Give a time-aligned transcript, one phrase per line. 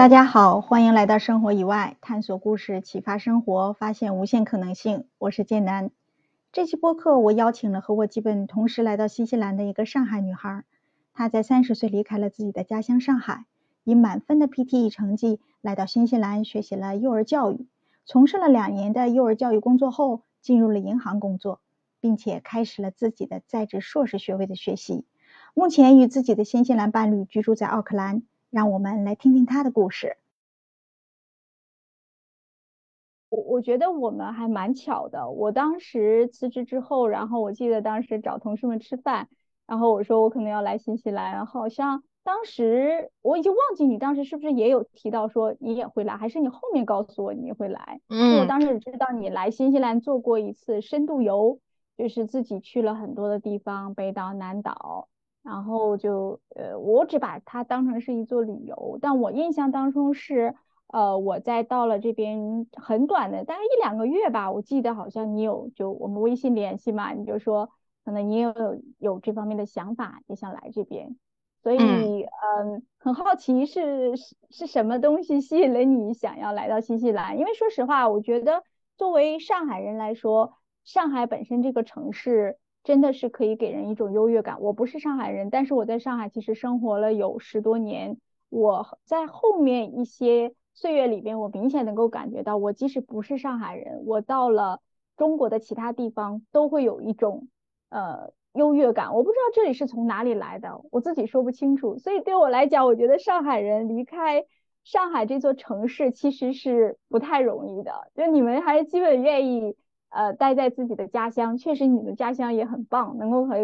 [0.00, 5.04] 大家好，欢迎来到生活以外，探索故事，启发生活，发现无限可能性。
[5.18, 5.90] 我是剑南。
[6.52, 10.64] 这期播客我邀请了和我基本同时来到新西兰的一个上海女孩。
[11.12, 13.44] 她在三十岁离开了自己的家乡上海，
[13.84, 17.66] 以满分的 PTE 成绩来到新西兰学习了幼儿教育，
[18.06, 21.60] 从事了两年的幼儿教育工作后，进入了银行工作，
[22.00, 25.04] 并且开始了自己的在职硕士学位的学习。
[25.52, 28.22] 目前与自己的新西兰伴侣居住在奥克兰。
[28.50, 30.16] 让我们来听听他的故事。
[33.28, 35.30] 我我觉得我们还蛮巧的。
[35.30, 39.28] 我当时辞职之后，然后我记得当时找同事们吃饭，
[39.66, 48.00] 然后我说我可能要来新西兰，好像当时我已经忘记你当时是不是也有提到说你也会来，还是你后面告诉我你会来？
[48.08, 51.60] 嗯，我当时知道你来新西兰做过一次深度游，
[51.96, 55.08] 就是自己去了很多的地方，北岛、南岛。
[55.42, 60.54] 然后就呃，我只把它当成是一座旅游，但我印象当中是，
[60.88, 67.70] 呃，我在到了这边很短的，大概一两个月吧，我记得好像你有就我们微信联系嘛，你就说
[68.04, 68.52] 可能你有
[68.98, 71.16] 有这方面的想法，也想来这边，
[71.62, 71.78] 所以
[72.58, 77.38] 嗯，很好奇是是是什么东西吸引了你想要来到新西兰？
[77.38, 78.62] 因为说实话，我觉得
[78.98, 80.52] 作为上海人来说，
[80.84, 82.58] 上海本身这个城市。
[82.82, 84.60] 真的是可以给人一种优越感。
[84.60, 88.16] 我不是上海人，但是我在上海其实生活了有十多年。
[88.48, 94.80] 我在后面一些岁月里边，我明显能够感觉到，我即使不是上海人，我到了
[95.16, 97.48] 中国的其他地方都会有一种
[97.90, 99.14] 呃优越感。
[99.14, 101.98] 我不知道这里是从哪里来的，我自己说不清楚。
[101.98, 104.44] 所以对我来讲，我觉得上海人离开
[104.82, 107.92] 上海这座城市其实是不太容易的。
[108.14, 109.76] 就你们还基本愿意。
[110.10, 113.56] 呃，待在自己的家乡，确实你的家乡也很棒，能够和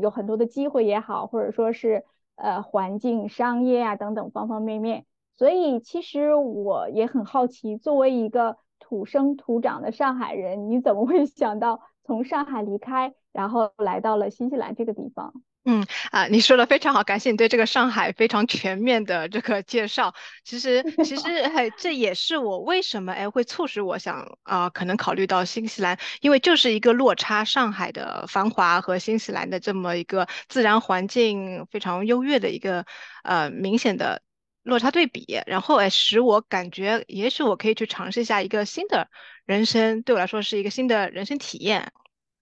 [0.00, 2.04] 有很多的机会也好，或者说是
[2.36, 5.04] 呃环境、商业啊等等方方面面。
[5.36, 15.32] 所以其实我也很好奇，作为一个土生土长的上海人，你怎么会想到从上海离开，然后来到了新西兰这个地方？
[15.68, 20.14] 嗯啊，你说的非常好，感谢你对这个上海非常全面的这个介绍。
[20.44, 32.86] 其实， 其实，哎，这也是我为什么哎会促使我想啊，可能考虑到新西兰，因为就是一个落差，上海的繁华和新西兰的这么一个自然环境非常优越的一个
[33.24, 34.22] 呃明显的
[34.62, 39.08] 落差对比，然后哎使我感觉，也许我可以去尝试一下一个新的
[39.44, 41.90] 人生，对我来说是一个新的人生体验。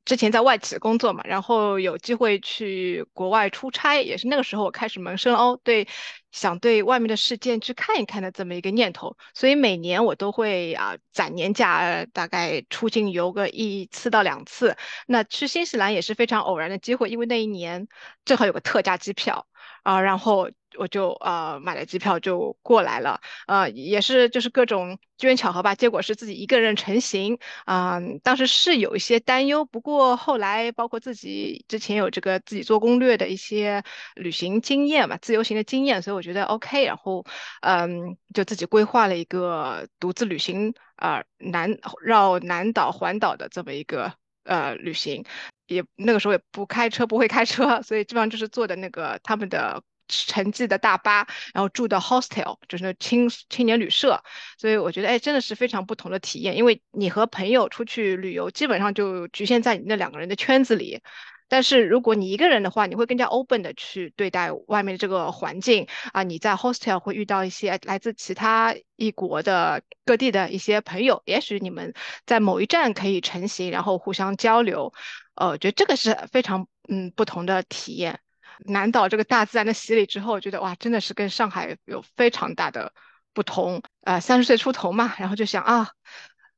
[0.04, 5.88] 之前在外企工作嘛，然后有机会去国外出差，也是那个时候我开始萌生哦，对，
[6.30, 9.16] 想对外面的世界去看一看的这么一个念头。
[9.34, 14.76] 所以每年我都会啊攒年假，大概出境游个一次到两次。
[15.06, 17.88] 那去新西兰也是非常偶然的机会，因为那一年
[18.24, 19.46] 正好有个特价机票
[19.82, 20.50] 啊，然后。
[20.78, 33.82] 我就呃买了机票就过来了，呃也是就是各种机缘巧合吧，结果是自己一个人成行，啊当时是有一些担忧，不过后来包括自己之前有这个自己做攻略的一些
[34.16, 37.24] 旅行经验嘛，自由行的经验，所以我觉得 OK，然后
[37.62, 44.12] 嗯就自己规划了一个独自旅行啊南绕南岛环岛的这么一个
[44.44, 45.24] 呃旅行，
[45.66, 49.82] 也那个时候也不开车不会开车，所以基本上就是坐的那个他们的。
[50.08, 54.22] 城际的大巴，然后住的 hostel，就是青青年旅社，
[54.58, 56.56] 所以我觉得，哎，真的是非常不同的体验。
[56.56, 61.00] 因为你和朋友出去旅游，基本上就局限在你那两个人的圈子里。
[61.46, 66.22] 但是如果你一个人的话，你会更加 open 的去对待外面的这个环境啊。
[66.22, 71.92] 你在 hostel 会遇到一些来自其他一国的各地的一些朋友，也许你们
[72.26, 74.92] 在某一站可以成行，然后互相交流。
[75.34, 78.20] 呃，我觉得这个是非常嗯不同的体验。
[78.60, 82.92] 南岛这个大自然的洗礼之后，觉得哇，真的是跟上海有非常大的
[83.32, 83.82] 不同。
[84.02, 85.88] 呃，三十岁出头嘛，然后就想啊，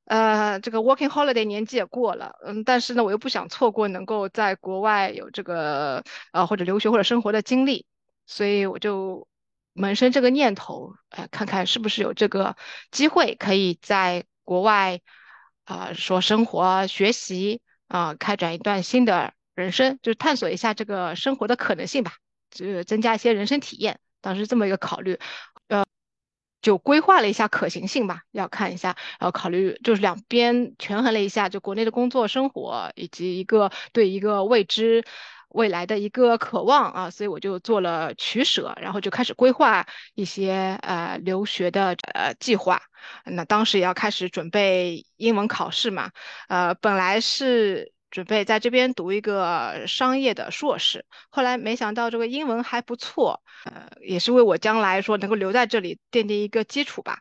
[0.05, 7.87] 呃，这个 working holiday 年纪也过了，嗯，但是呢，我又不想错过能够在国外有这个呃或者留学或者生活的经历，
[8.26, 9.26] 所以我就
[9.73, 12.56] 萌生这个念头，呃，看看是不是有这个
[12.91, 15.00] 机会可以在国外
[15.65, 19.32] 啊说生活、学习啊，开展一段新的。
[19.56, 22.12] 人生就是探索一下这个生活的可能性吧，
[22.50, 23.99] 就增加一些人生体验。
[24.20, 25.19] 当时这么一个考虑，
[25.69, 25.85] 呃，
[26.61, 35.03] 就规划了一下可行性吧，要看一下，然后考虑就是两边权衡了一下，就国内的工作生活以及一个对一个未知
[35.49, 42.82] 未来的一个渴望啊，所以我就做了取舍，然后就开始规划一些呃留学的呃计划。
[43.25, 46.11] 那当时也要开始准备英文考试嘛，
[46.49, 47.95] 呃，本来是。
[48.17, 51.05] 准备在这边读一个商业的硕士。
[51.29, 57.19] 后来没想到这个英文还不错，呃，也是为我将来说能够留在这里奠定一个基础吧。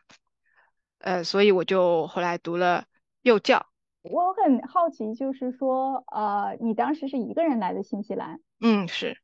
[1.00, 2.86] 呃，所以我就后来读了
[3.20, 3.66] 幼教。
[4.04, 8.40] 我很好奇，就是说，呃，你当时是一个人来的新西兰？
[8.62, 9.18] 嗯，是。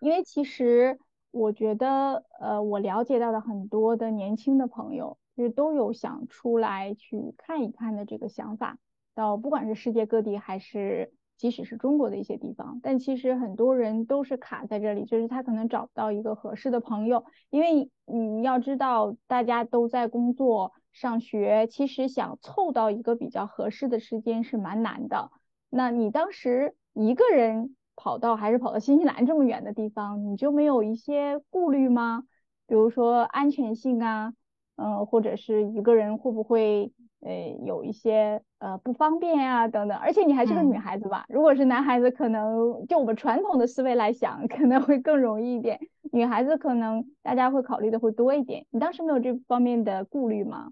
[0.00, 0.98] 因为其实
[1.32, 8.78] 我觉得，呃，我了解到的很多的年轻的朋友，其实都有想出来去看一看的这个想法。
[9.20, 17.24] 到不管是世界各地，还是即使是中国的一些地方，但其实很多人都是卡在这里，就是他可能找不到一个合适的朋友。
[17.50, 25.30] 因为你要知道，大家都在工作、上学，其实想凑到一个比较合适的时间是蛮难的。
[25.68, 27.76] 那你当时一个人？
[28.02, 32.24] 跑到还是跑到新西兰这么远的地方，你就没有一些顾虑吗？
[32.66, 34.32] 比如说安全性啊，
[34.76, 39.98] 嗯，或者是一个人会不会呃有一些呃不方便呀等等。
[39.98, 41.24] 而且你还是个女孩子吧？
[41.28, 45.80] 如果是男孩子，可能就我们传统的思维来想，可能会更容易一点。
[46.12, 48.66] 女孩子可能大家会考虑的会多一点。
[48.70, 50.70] 你当时没有这方面的顾虑吗？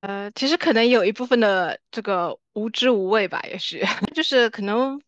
[0.00, 3.80] 呃，其实可能有一部分的这个无知无畏吧，也是，
[4.14, 5.00] 就是可能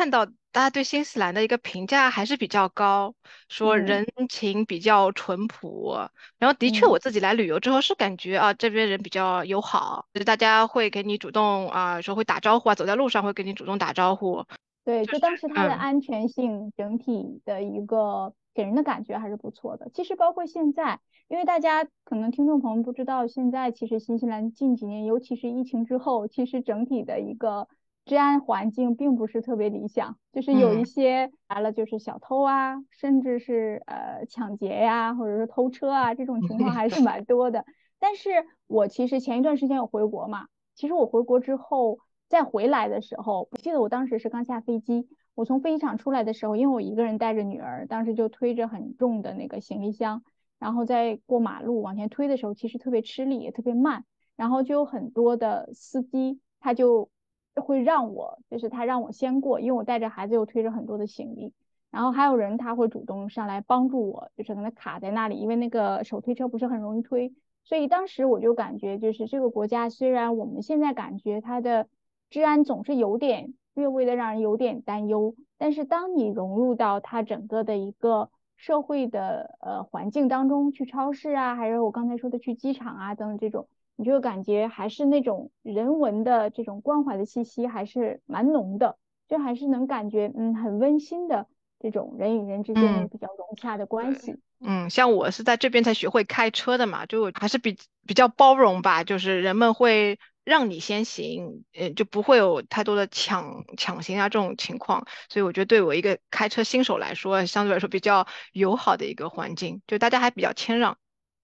[0.00, 0.26] 看到。
[0.52, 3.14] 大家对新西兰的一个评价还是比较高，
[3.48, 5.94] 说人情比较淳朴。
[6.40, 14.44] 然后的确，我自己来旅游之后是感觉啊，这边人比较友好，就是大家会给你主动啊，说会打招呼啊，走在路上会给你主动打招呼。
[14.84, 19.88] 对，就当时它的安全性整体的一个给人的感觉还是不错的。
[19.94, 20.98] 其实包括现在，
[21.28, 27.68] 因为大家可能听众朋友不知道，现在其实新西兰近几年，尤其是疫情之后，其实整体的一个。
[28.10, 37.64] 治安环境并不是特别理想，就是有一些来了就是小偷啊，甚至是呃抢劫呀，或者说偷车啊，这种情况还是 蛮多的。
[38.00, 38.30] 但是
[38.66, 50.24] 我其实前一段时间有回国嘛，其实我回国之后再回来的时候，我记得我当时是刚下飞机，我从飞机场出来的时候，因为我一个人带着女儿，当时就推着很重的那个行李箱，
[50.58, 54.04] 然后在过马路往前推的时候，其实特别吃力，也特别慢，
[54.34, 57.08] 然后就有很多的司机他就。
[57.56, 61.52] 会让我，就是他让我先过，因为我带着孩子又推着很多的行李，
[61.90, 71.88] 然后还有人他会主动上来帮助我，就是可能卡在那里，因为那个手推车不是很容易推，所以当时我就感觉，就是这个国家虽然我们现在感觉它的
[72.30, 83.68] 治安总是有点略微的让人有点担忧，但是当你融入到它整个的一个社会的呃环境当中，去超市啊，还是我刚才说的去机场啊等等这种。
[84.00, 88.96] 你就感觉还是那种人文的这种关怀的气息还是蛮浓的，
[89.28, 91.46] 就还是能感觉嗯很温馨的
[91.78, 94.40] 这种人与人之间比较融洽的关系。
[94.60, 97.76] 嗯，像我是在这边才学会开车的嘛，就还是比
[98.06, 105.06] 比较包容吧，就是人们会让你先行，嗯，就不会有太多的抢抢行啊这种情况。
[105.28, 110.96] 所以我觉得对我一个开车新手来说，相对来说比较友好的一个环境，就大家还比较谦让。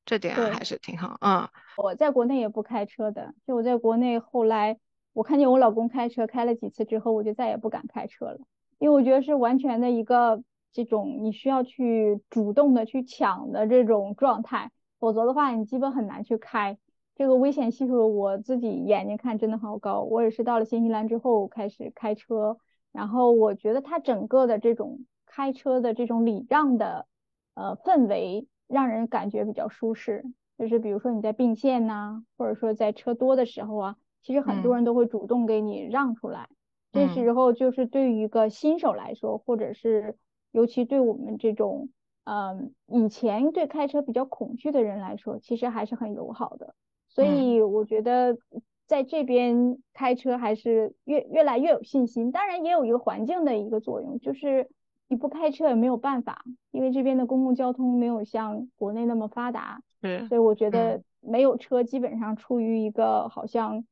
[0.08, 4.78] 这点还是挺好，嗯，我在国内也不开车的，就我在国内后来
[5.12, 8.38] 我看见我老公开车开了几次之后，我就再也不敢开车了，
[8.78, 10.42] 因为我觉得是完全的一个
[10.72, 16.78] 这种你需要去主动的去抢的这种状态，否则的话你基本很难去开，
[17.14, 22.58] 这个危险系数我自己眼睛看真的好高，我也是到了新西兰之后开始开车，
[22.92, 27.06] 然后我觉得它整个的这种开车的这种礼让的
[27.54, 28.46] 呃氛围。
[28.68, 30.24] 让人感觉比较舒适，
[30.58, 36.48] 就是比如说你在并线呐，或者说在车多的时候啊，其实很多人都会主动给你让出来。
[36.92, 40.16] 这时候就是对于一个新手来说，或者是
[40.52, 41.90] 尤其对我们这种
[42.24, 46.74] 嗯以前对开车比较恐惧的人来说，其实还是很友好的。
[47.08, 48.38] 所以我觉得
[48.86, 52.32] 在这边开车还是越越来越有信心。
[52.32, 54.68] 当然也有一个环境的一个作用，就是。
[55.08, 63.84] 你不开车也没有办法，因为这边的公共交通没有像国内那么发达，嗯，所以我觉得没有车基本上处于一个好像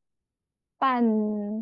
[0.77, 1.03] 半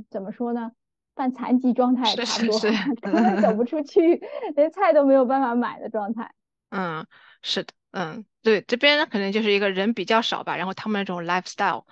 [0.10, 0.72] 怎么说呢，
[1.14, 2.60] 半残疾状态差不多，
[3.02, 4.22] 根本走不出去，
[4.56, 6.34] 连菜都没有办法买的状态。
[6.70, 7.06] 嗯，
[7.42, 11.84] 是的，嗯，对，这边可能就是一个人比较少吧，然后他们那种 lifestyle。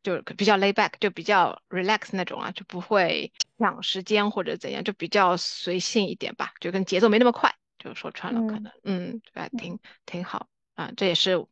[0.00, 7.52] 就比较 lay back，就比较 relax 那种啊，就不会抢时间或者怎样，就比较随性一点吧，就跟节奏没那么快。
[7.78, 10.46] 就说穿了，可能嗯，对挺挺好
[10.76, 11.44] 啊，这也是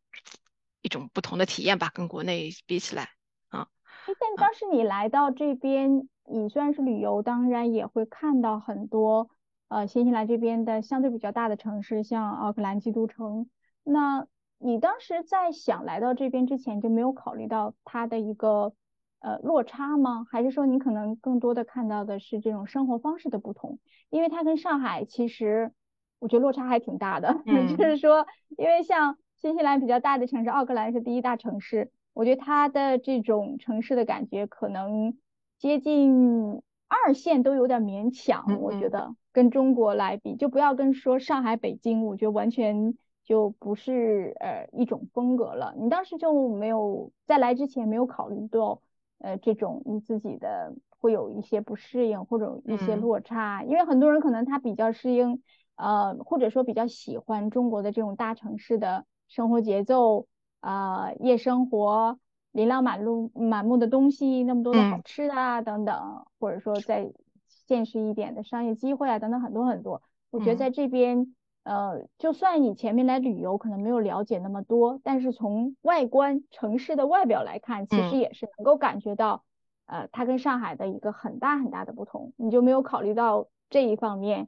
[0.87, 3.11] 一种不同的体验吧，跟国内比起来
[3.50, 3.69] 啊。
[4.07, 9.28] 但当时你来到这边，你虽然是旅游，当然也会看到很多
[9.69, 13.50] 呃新西兰这边的相对比较大的城市，像奥克兰、基督城，
[13.85, 14.26] 那。
[14.59, 18.73] 你当时在想来到这边之前就没有考虑到它的一个
[19.21, 20.26] 呃落差吗？
[20.31, 23.78] 还是说你可能更多的看到的是这种生活方式的不同？
[24.09, 25.73] 因为它跟上海其实
[26.19, 27.37] 我觉得落差还挺大的，
[27.76, 28.26] 就是说，
[28.57, 35.16] 因为像新西兰比较大的城市奥克兰是第一大城市，我觉得它的这种城市的感觉可能
[35.59, 42.97] 接近二线都有点勉强，我觉得跟中国来比，就不要跟说上海、北京，我觉得完全。
[43.26, 45.75] 就不是呃一种风格了。
[45.76, 48.81] 你当时就没有在来之前没有考虑到
[49.19, 55.43] 呃这种你自己的会有一些不适应或者一些落差，因为很多人可能他比较适应
[55.75, 60.26] 呃或者说比较喜欢中国的这种大城市的生活节奏
[60.61, 62.18] 啊夜生活
[62.52, 67.12] 琳琅满目满目的东西那么多的好吃的啊等等，或者说在
[67.47, 71.35] 现实一点的商业机会啊等等很多很多，我觉得在这边。
[71.68, 79.42] 呃，就算你前面来旅游可能没有了解那么多，但是从外观城市的外表来看，其实也是能够感觉到，
[79.87, 82.33] 呃，它跟上海的一个很大很大的不同。
[82.37, 84.47] 你就没有考虑到这一方面，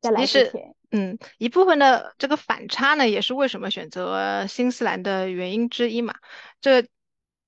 [0.00, 6.14] 在来之前，嗯，一部分的这个反差呢，也是为什么选择新西兰的原因之一嘛。
[6.60, 6.86] 这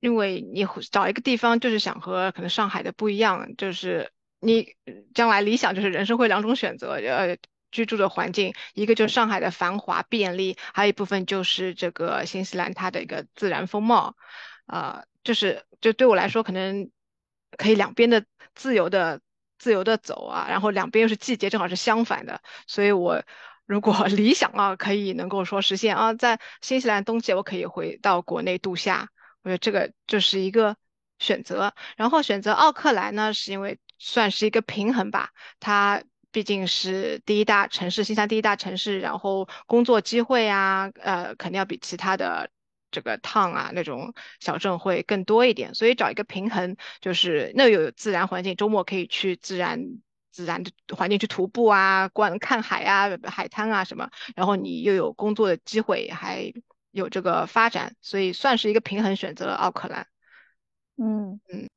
[0.01, 4.11] 因为你找一个地方就是想和可能上海的不一样，就是
[4.41, 4.75] 你
[5.15, 7.39] 将来理想就是人生会两种选择，呃。
[7.75, 14.15] 居住的环境，一个就是上海的繁华便利，还有一部分就是这个新西兰它的一个自然风貌，
[14.67, 16.89] 啊，就是就对我来说，可能
[17.59, 18.25] 可以两边的
[18.55, 19.21] 自由的
[19.65, 23.23] 自由的走啊，然后两边又是季节正好是相反的，所以我
[23.65, 29.09] 如果 理想啊，可以能够说实现啊，在新西兰冬季我可以回到国内度夏，
[29.43, 30.77] 我觉得这个就是一个
[31.19, 31.73] 选择。
[31.97, 35.31] 然后选择奥克兰呢，是因为算是一个平衡吧，
[35.61, 36.03] 它。
[36.35, 42.51] 毕竟是第一大城市，新西兰第一大城市，然后工作机会啊，呃，肯定要比其他的
[42.95, 45.75] 这个 town 啊那种小镇会更多一点。
[45.75, 49.79] 所以找一个平衡，就是那有自然环境，周末可以去自然
[50.31, 54.09] 自然的环境去徒步啊，观看海啊，海滩啊什么。
[54.37, 56.53] 然后你又有工作的机会，还
[56.93, 59.51] 有这个发展，所以算是一个平衡选择。
[59.53, 60.07] 奥克兰，
[60.97, 61.69] 嗯嗯。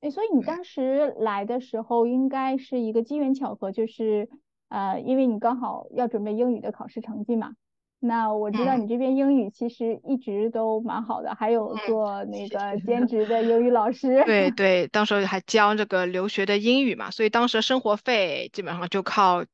[0.00, 4.28] 哎，所以你当时来的时候应该是一个机缘巧合，就是
[4.68, 7.54] 呃，因为你刚好要准备英语的考试成绩嘛。
[7.98, 14.22] 那我知道你这边英语其实一直都蛮好的，还有做那个 兼职的英语老师。
[14.24, 19.44] 对对，当时还教这个留学的英语嘛，所以当时生活费基本上就靠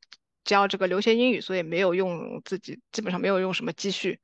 [0.45, 4.21] 教这个留学英语，所以没有用自己，基本上没有用什么积蓄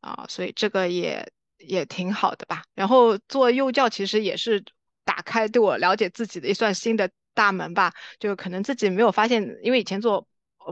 [0.00, 2.62] 啊，所以这个也也挺好的吧。
[2.74, 4.64] 然后做幼教其实也是。
[5.06, 10.26] 打开对我了解自己的一扇新的大门吧，就可能自己没有发现，因为以前做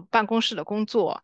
[0.09, 1.23] 办公室的工作，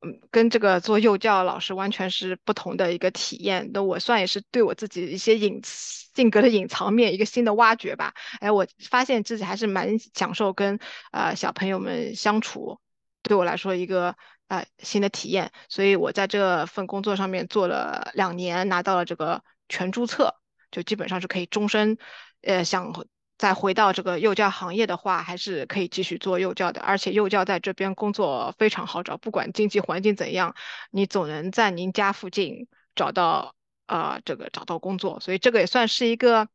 [0.00, 3.70] 嗯，跟这个做幼教老师完全是不同的一个体验。
[3.72, 8.14] 那我算也是对我自己一些隐性格的隐藏面一个新的挖掘吧。
[8.40, 10.78] 哎，我发现自己还是蛮享受跟
[11.12, 12.80] 呃小朋友们相处，
[13.22, 14.14] 对我来说一个
[14.48, 15.50] 呃新的体验。
[15.68, 20.34] 所以我在这份工作上面做了两年，拿到了这个全注册。
[20.70, 21.96] 就基本上是可以终身，
[22.42, 22.92] 呃，想
[23.38, 26.80] 再回到这个幼教行业的话，还是可以继续做幼教的。
[26.80, 30.56] 而且幼教在这边工作非常好找，不管经济环境怎样，
[30.90, 32.66] 你总能在您家附近
[32.96, 33.54] 找到
[33.86, 35.20] 呃这个找到工作。
[35.20, 36.48] 所以这个也算是一个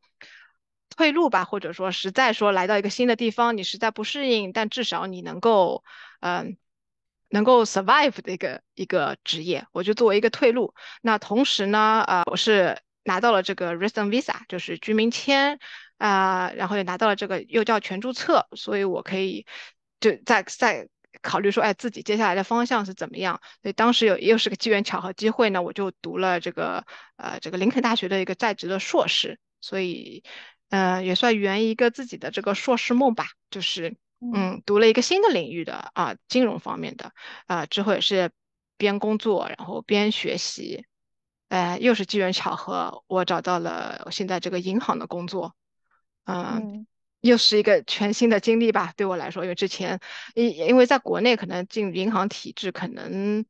[0.95, 5.85] 退路吧，或者说实在说来到一个新的地方，你实在不适应，但至少你能够
[6.19, 6.57] 嗯
[7.29, 10.73] 能够 survive 的一个一个职业，我就作为一个退路。
[11.01, 12.77] 那同时呢，呃，我是。
[13.05, 15.59] 拿到了这个 resident visa，就是居民签
[15.97, 19.45] 啊，然后也拿到了这个幼教全注册，所以我可以
[19.99, 20.87] 就在在
[21.21, 23.39] 考虑说，哎，自己接下来的方向是怎么样。
[23.61, 26.85] 所以当时有又是个机缘巧合机会呢，我就读了这个
[27.15, 30.23] 呃这个林肯大学的一个在职的硕士，所以
[30.69, 33.95] 呃也算圆一个自己的这个硕士梦吧，就是
[34.33, 37.13] 嗯读了一个新的领域的啊金融方面的
[37.45, 38.31] 啊之后也是
[38.77, 40.85] 边工作然后边学习。
[41.49, 45.53] 哎，又是机缘巧合，我找到了现在这个银行的工作，
[46.25, 46.87] 嗯，
[47.21, 49.99] 又是一个全新的经历吧，对我来说，因为之前
[50.35, 53.45] 因因为在国内可能进银行体制可能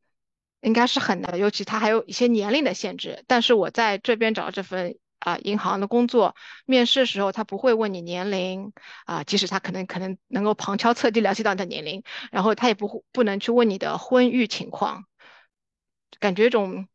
[0.62, 3.24] 应该是很难，尤其他还有一些年龄的限制。
[3.28, 8.74] 但是我在这边找这份啊银行的工作，面试的时候他不会问你年龄
[9.06, 15.06] 啊，即使他可能可能能够旁敲侧击了解到你的年龄，然后他也不不能去问你的婚育情况，
[16.20, 16.88] 感觉这种。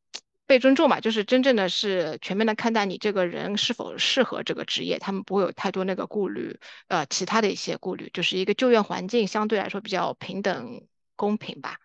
[0.48, 10.82] 被尊重嘛，就是真正的是全面的看待你这个人是否适合这个职业，他们不会有太多那个顾虑，呃，其他的一些顾虑，就是一个就业环境相对来说比较平等
[11.14, 11.76] 公平吧。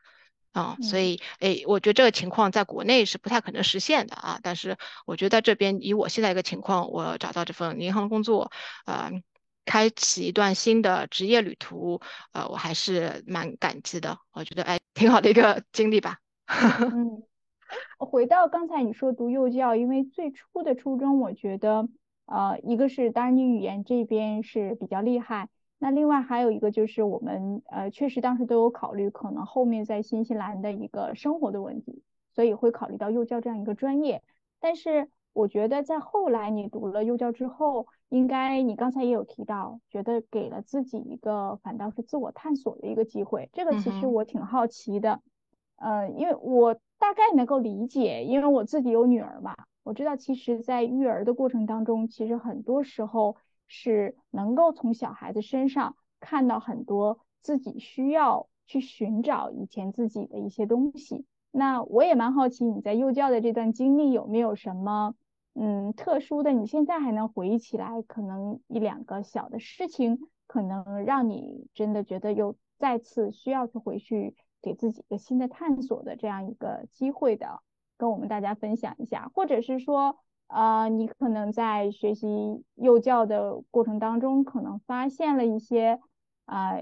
[0.54, 4.40] 啊，所以诶，我觉得这个情况在国内是不太可能实现的啊。
[4.44, 8.52] 但是我觉得在这边，以我现在一个情况，我找到这份银行工作，
[8.86, 9.12] 呃，
[9.66, 12.02] 开启一段新的职业旅途，
[12.34, 14.20] 呃，我还是蛮感激的。
[14.32, 16.20] 我觉得哎，挺好的一个经历吧。
[16.48, 17.24] 嗯，
[17.98, 21.88] 回到刚才你说读幼教，因为最初的初衷，我觉得
[22.26, 25.50] 呃，一个是当然你语言这边是比较厉害。
[25.80, 32.02] 那另外还有一个就是我们呃确实当时都有考虑可能后面在新西兰的一个生活的问题，
[32.34, 34.24] 所以会考虑到幼教这样一个专业。
[34.62, 43.50] 但是我觉得在后来你读了幼教之后，应该你刚才也有提到，觉得给了自己一个反倒是自我探索的一个机会。
[43.52, 45.20] 这个其实我挺好奇的，
[45.76, 53.36] 呃，因为我大概能够理解，因为我自己有女儿嘛，我知道其实在育儿的过程当中，其实很多时候。
[53.76, 61.26] 是能够从小孩子身上看到很多自己需要去寻找以前自己的一些东西。
[61.50, 65.16] 那我也蛮好奇你在幼教的这段经历有没有什么
[65.56, 66.52] 嗯特殊的？
[66.52, 77.62] 你现在还能回忆起来，可能一两个小的事情，可能让你真的觉得又再次需要去回去给自己一个新的探索的这样一个机会的，
[77.98, 80.18] 跟我们大家分享一下，或者是说。
[80.48, 82.28] 呃，你可能在学习
[82.76, 86.00] 幼教的过程当中，可能发现了一些
[86.46, 86.80] 啊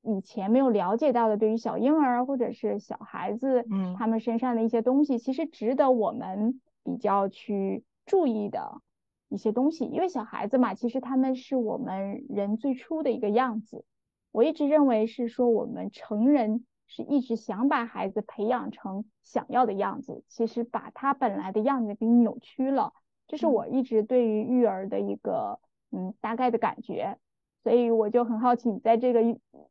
[0.00, 8.80] 以前没有了解到的，对于小婴儿或者是小孩子，嗯，他们身上的一些东西，其实值得我们比较去注意的
[9.28, 9.84] 一些东西。
[9.84, 13.84] 因为小孩子嘛，其实他们是我们人最初的一个样子。
[14.32, 22.92] 我一直认为是说，我们成人是一直想把孩子培养成想要的样子，其实把他本来的样子给扭曲了。
[23.26, 25.60] 这是我一直对于育儿的一个
[25.92, 27.16] 嗯大概的感觉，
[27.62, 29.20] 所以我就很好奇，你在这个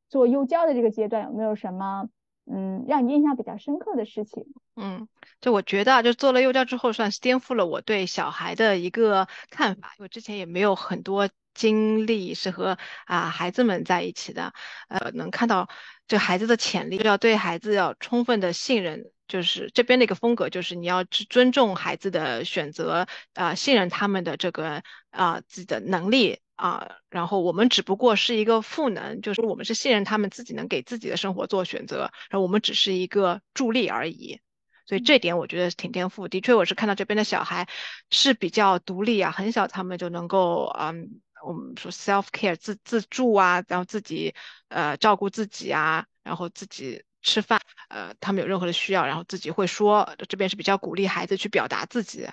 [0.07, 2.07] 做幼教的这个阶段有没有什么
[2.45, 4.45] 嗯让你印象比较深刻的事情？
[4.77, 5.09] 嗯，
[5.41, 11.27] 就我觉得啊，就做了幼教之后，算是颠覆了我对小孩的一个看法，因为之前也没有很多
[11.59, 14.53] 经历是和啊孩子们在一起的，
[14.87, 15.67] 呃，能看到
[16.07, 19.11] 这孩子的潜力，要对孩子要充分的信任。
[19.27, 23.05] 就是这边的一个风格，就是你要去尊重孩子的选择，
[23.35, 24.81] 啊，信任他们的这个
[25.11, 34.41] 啊自己的能力啊，然后我们只不过是一个赋能，就是我们是信任他们自己能给自己的生活做选择，然后我们只是一个助力而已。
[34.87, 36.27] 所以这点我觉得挺颠覆。
[36.27, 37.67] 的确，我是看到这边的小孩
[38.09, 44.33] 是比较独立啊，很小他们就能够嗯，我们说 self care 自自助啊，然后自己
[44.67, 47.03] 呃照顾自己啊，然后自己。
[47.21, 52.25] 吃饭，呃，他们有任何的需要，然后自己会说，这边是比较鼓励孩子去表达自己，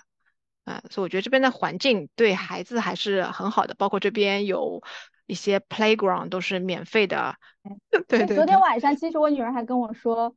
[0.65, 4.81] 嗯，所以我觉得这边的环境对孩子还是很好的，包括这边有
[5.27, 7.35] 一些 playground 都是免费的。
[8.07, 8.37] 对对。
[8.37, 10.37] 昨天晚上，其实我女儿还跟我说，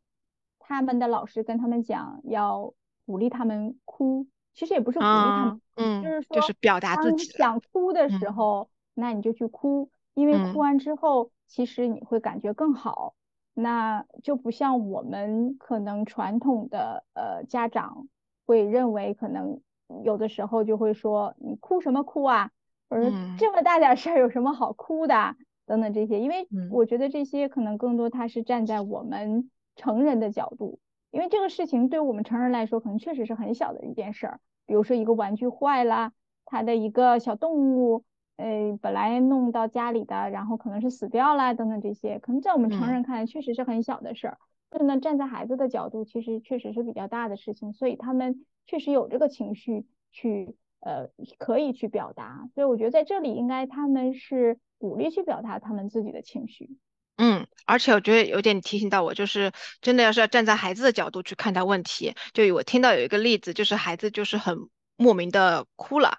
[0.57, 2.73] 他们的老师跟他们讲要
[3.05, 7.25] 鼓励他们哭，其实也不是鼓励他们，嗯，就是说，就是表达自己。
[7.25, 13.13] 想哭的时候，那你就去哭，因为哭完之后，其实你会感觉更好。
[13.53, 18.07] 那就不像我们可能传统的呃家长
[18.45, 19.59] 会认为，可能
[20.05, 22.51] 有的时候就会说你哭什么哭啊，
[22.89, 25.35] 或者这么大点事儿有什么好哭的
[25.65, 26.21] 等等这些。
[26.21, 30.79] 因为我觉得这些可能更多他是站在我们成人的角度，
[31.11, 36.11] 因为这个事情对我们成人来说可能确实是很小的一件事儿，比如说一个玩具坏了，
[36.45, 38.03] 他的一个小动物。
[38.37, 44.37] 呃，本来弄到家里的，然后可能是死掉了等等这些，可能在我们成人看来确实是很小的事儿，
[44.69, 56.77] 但呢，站在孩子的角度，其实确实是比较大的事情，所以他们确实有这个情绪去呃可以去表达，所以我觉得在这里应该他们是鼓励去表达他们自己的情绪。
[57.17, 64.57] 嗯，而且我觉得有点提醒到我，就是真的要是要站在孩子的角度去看待问题，就我听到有一个例子，就是孩子就是很
[64.95, 66.17] 莫名的哭了。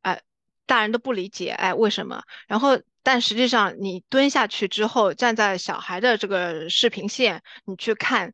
[0.00, 0.22] 哎
[0.64, 2.22] 大人都不理解，哎，为什么？
[2.48, 8.32] 然后，但实际上你蹲下去之后，站在小孩的这个视频线，你去看，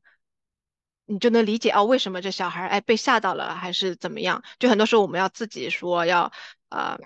[1.04, 4.42] 你就能理解哦，为什么这小孩哎被吓到了，还是怎么样？
[4.58, 6.32] 就很多时候我们要自己说，要
[6.70, 6.96] 呃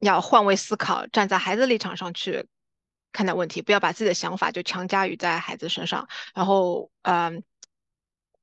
[0.00, 2.46] 要换位思考，站在孩子立场上去
[3.14, 7.44] 看待问题，不要把自己的想法就强加于在孩子身上，然后嗯，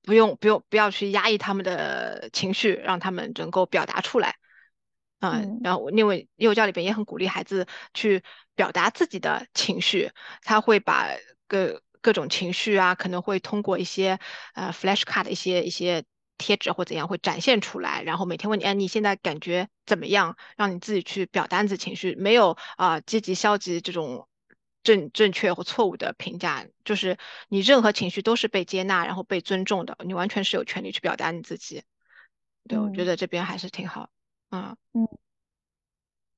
[0.03, 4.37] 不用不用不要去压抑他们的情绪，让他们能够表达出来。
[5.19, 8.23] 嗯，然后因为幼教里边也很鼓励孩子去
[8.55, 10.09] 表达自己的情绪，
[10.41, 11.09] 他会把
[11.47, 14.19] 各各种情绪啊，可能会通过一些
[14.55, 16.03] 呃 flash card 一些一些
[16.39, 20.37] 贴纸或怎样会展现出来，然后每天问你，哎，你现在感觉怎么样？
[20.57, 24.27] 让你自己去表达自己情绪，没有啊积极消极这种
[24.83, 27.17] 正正确或错误的评价，就是
[27.49, 31.83] 你任何情绪都是被接纳，然后被尊重的，你完全是有权利去表达你自己。
[32.67, 34.09] 对，我觉得这边还是挺好。
[34.49, 35.07] 嗯嗯。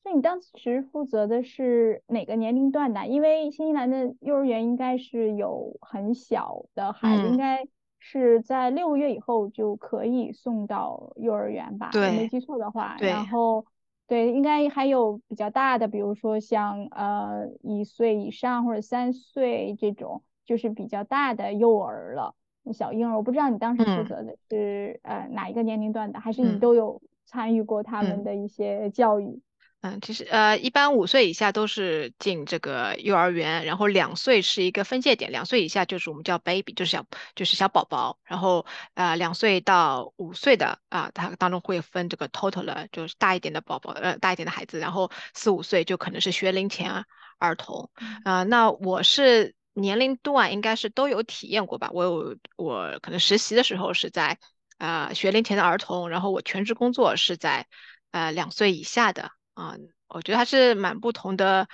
[0.04, 3.08] 所以你当时负责的是哪个年龄段的？
[3.08, 7.66] 因为新西兰的幼儿园应该是有很小的孩子，应该
[8.00, 11.90] 是在六个月以后就可以送到幼儿园吧？
[11.94, 12.98] 对，没记错的话。
[13.00, 13.66] 然后。
[14.08, 22.36] 对，应该还有比较大的，比如说像呃一岁以上或者三岁这种，就是比较大的幼儿了，
[22.74, 23.16] 小婴儿。
[23.16, 29.42] 我不知道你当时负责的是呃哪一个年龄段的，还是你都有参与过他们的一些教育？
[29.84, 47.04] 嗯，其实呃，一般五岁以下都是进这个幼儿园，然后两岁是一个分界点，两岁以下就是我们叫 baby，就是小就是小宝宝，然后呃两岁到五岁的啊，它当中会分这个 total 的，就是大一点的宝宝，呃大一点的孩子，然后四五岁就可能是学龄前
[47.38, 47.92] 儿童，
[48.24, 54.40] 啊，那我是年龄段应该是都有体验过吧，我有我可能实习的时候是在
[54.78, 57.68] 啊学龄前的儿童，然后我全职工作是在
[58.12, 59.30] 呃两岁以下的。
[59.54, 59.76] 啊，
[60.08, 61.68] 我觉得还是蛮不同的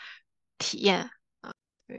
[0.57, 1.09] 体验
[1.41, 1.53] 啊。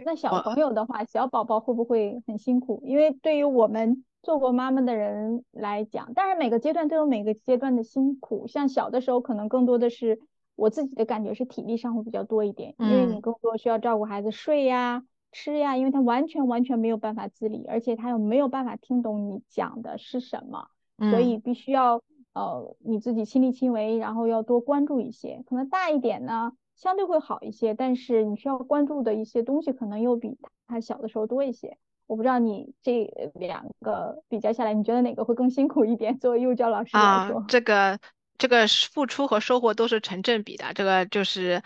[0.05, 2.83] 那小朋友的话，小宝宝会不会很辛苦？
[2.85, 8.47] 因为对于我们做过妈妈的人来讲，当然每个阶段都有每个阶段的辛苦。
[8.47, 10.21] 像小的时候，可能更多的是
[10.55, 20.69] 我自己的感觉是体力上会比较多一点，因为你更多需要照顾孩子睡呀、吃呀，因为他完全完全没有办法自理，而且他又没有办法听懂你讲的是什么，
[21.11, 22.03] 所以必须要。
[22.33, 25.43] 呃，你自己亲力亲为，然后要多关注一些。
[25.49, 30.39] 可能大一点呢，相对会好一些，但是你需要关注的一些东西，可能又比
[30.69, 31.77] 他小的时候多一些。
[32.07, 36.19] 我不知道你这两个比较下来，你觉得哪个会更辛苦一点？
[36.21, 37.99] 作为幼教老师来说，这个
[38.39, 40.73] 这个付出和收获都是成正比的。
[40.73, 41.61] 这个就是，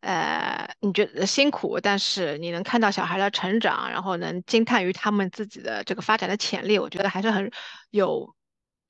[0.00, 7.50] 呃，你觉得辛苦，但是你能看到小孩的成长，然后能惊叹于他们自己的这个发展的潜力，我觉得还是很
[7.90, 8.34] 有。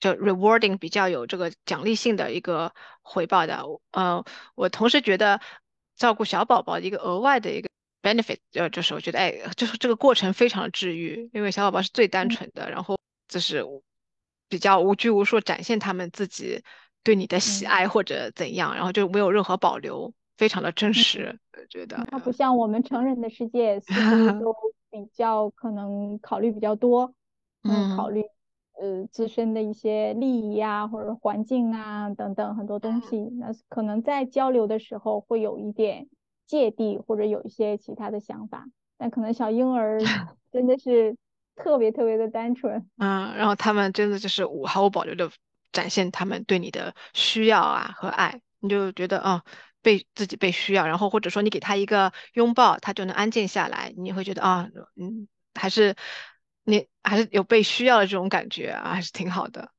[0.00, 5.40] 就 rewarding 比较有这个奖励性的一个回报的，呃，我同时觉得
[5.96, 7.68] 照顾小宝宝一个额外的一个
[8.00, 13.64] benefit，呃，就是我觉得，哎，就是这个过程非常的治愈，因为小宝宝是最单纯的，然后就是
[14.48, 16.62] 比较无拘无束展现他们自己
[17.02, 22.06] 对你的喜爱或者怎样，然后就没有任何保留，非常的真实，我觉得。
[22.10, 24.54] 它不像我们成人的世界，似乎都
[24.90, 27.12] 比较可能考虑比较多，
[27.64, 28.22] 嗯，考虑。
[28.80, 36.08] 呃，自身的一些利益啊，或者环境啊等等很多东西，那可能在交流的时候会有一点
[36.46, 38.66] 芥蒂，或者有一些其他的想法。
[38.96, 39.98] 但可能小婴儿
[40.52, 41.16] 真的是
[41.56, 45.28] 特别特别的单纯，嗯，然后他们真的就是毫无保留的
[45.72, 49.42] 展现他们对你的需要啊和爱，你就觉得啊
[49.82, 55.96] 被自己被需要，然后或者说你给他一个拥抱，他就能安静下来，你会觉得啊，嗯，还是。
[56.68, 59.70] 你还是有被需要的这种感觉啊，还是挺好的。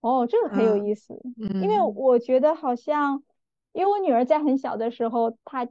[0.00, 1.20] 哦，这个很有意思。
[1.36, 3.24] 嗯，因为我觉得好像，
[3.72, 5.66] 因为我女儿在很小的时候，她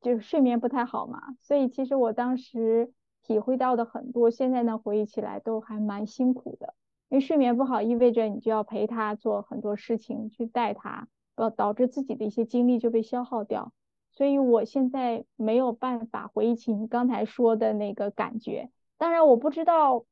[0.00, 6.74] 就是睡眠不太好嘛，所以其实我当时体会到的很多，现在呢回忆起来都还蛮辛苦的。
[7.08, 13.72] 因为睡眠不好意味着你就要陪她做很多事情，去带她，呃导致自己的一些精力就被消耗掉。
[14.12, 18.70] 所以我现在没有办法回忆起你刚才说的那个感觉。
[19.00, 20.04] 当然，我不知道，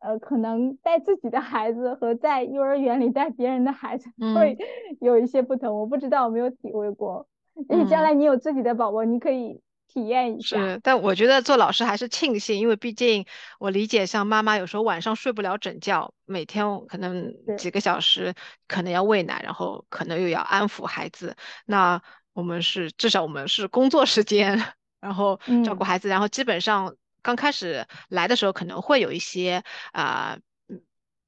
[0.00, 4.58] 呃，可能带自己的孩子和在幼儿园里带别人的孩子会
[5.00, 5.78] 有一些不同。
[5.78, 7.28] 我不知道，我没有体会过。
[7.68, 10.56] 因为将来你有自己的宝宝，你可以体验一下。
[10.56, 13.24] 是，但我觉得做老师还是庆幸，因为毕竟
[13.60, 18.34] 我理解，像妈妈有时候晚上睡不了整觉，每天可能几个小时，
[18.66, 21.36] 可能要喂奶，然后可能又要安抚孩子。
[21.64, 22.02] 那
[22.32, 24.60] 我们是至少我们是工作时间，
[25.00, 26.96] 然后照顾孩子，然后基本上。
[27.22, 30.38] 刚开始来的时候可能会有一些啊，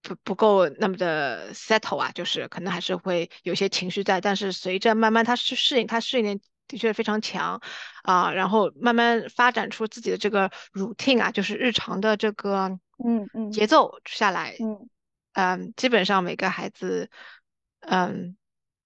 [0.03, 7.61] 不不够那么的 settle 啊，就是可能还是会有些情绪在，但是随着慢慢他去适应，他适应力的确非常强
[8.03, 14.89] 啊，然后慢慢发展出自己的这个 routine 啊，就是日常的这个嗯嗯节奏下来，嗯
[15.33, 17.09] 嗯，基本上每个孩子
[17.81, 18.37] 嗯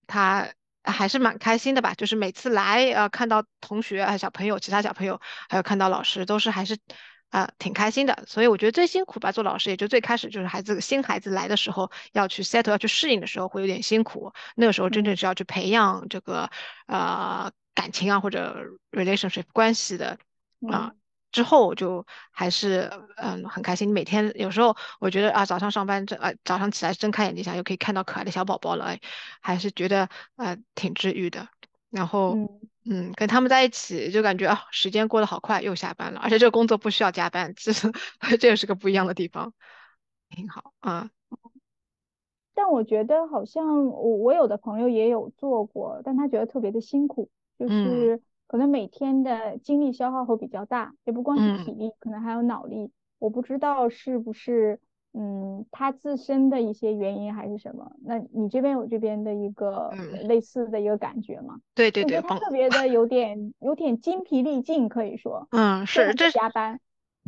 [0.06, 0.52] 他。
[0.90, 6.76] 还是蛮开心的吧，就是每次来，呃，看到同学啊、小朋友、其他小朋友，还有看到老师，都是还是，
[7.30, 8.24] 啊，挺开心的。
[8.26, 16.50] 所以我觉得最辛苦吧，做老师也就最开始就是孩子新孩子来的时候要去 settle 要去适应的时候会有点辛苦，那个时候真正是要去培养这个
[16.86, 18.56] 呃感情啊或者
[18.92, 20.18] relationship 关系的
[20.70, 20.92] 啊。
[21.30, 23.92] 之后就还是嗯很开心。
[23.92, 28.96] 每天有时候我觉得啊早上上班睁啊早上起来睁开眼睛想又可以看到可爱的小宝宝了，
[29.40, 31.48] 还是觉得呃挺治愈的。
[31.90, 32.36] 然后
[32.84, 37.90] 嗯，跟他们在一起就感觉啊，时间过得好快，又下班了，而且这个工作不需要加班，其实
[38.38, 39.54] 这也是个不一样的地方，
[40.28, 41.10] 挺好啊。
[42.54, 52.90] 但我觉得好像我我有的朋友也有做过，但他觉得特别的辛苦，就是可能每天的精力消耗会比较大，也不光是体力，可能还有脑力。
[53.20, 54.80] 我不知道是不是
[55.12, 57.92] 嗯他自身的一些原因还是什么。
[58.04, 59.90] 那你这边有这边的一个
[60.24, 61.60] 类似的一个感觉吗？
[61.74, 65.46] 对对对，他特别的有点有点精疲力尽，可以说。
[65.50, 66.80] 嗯，是这加班。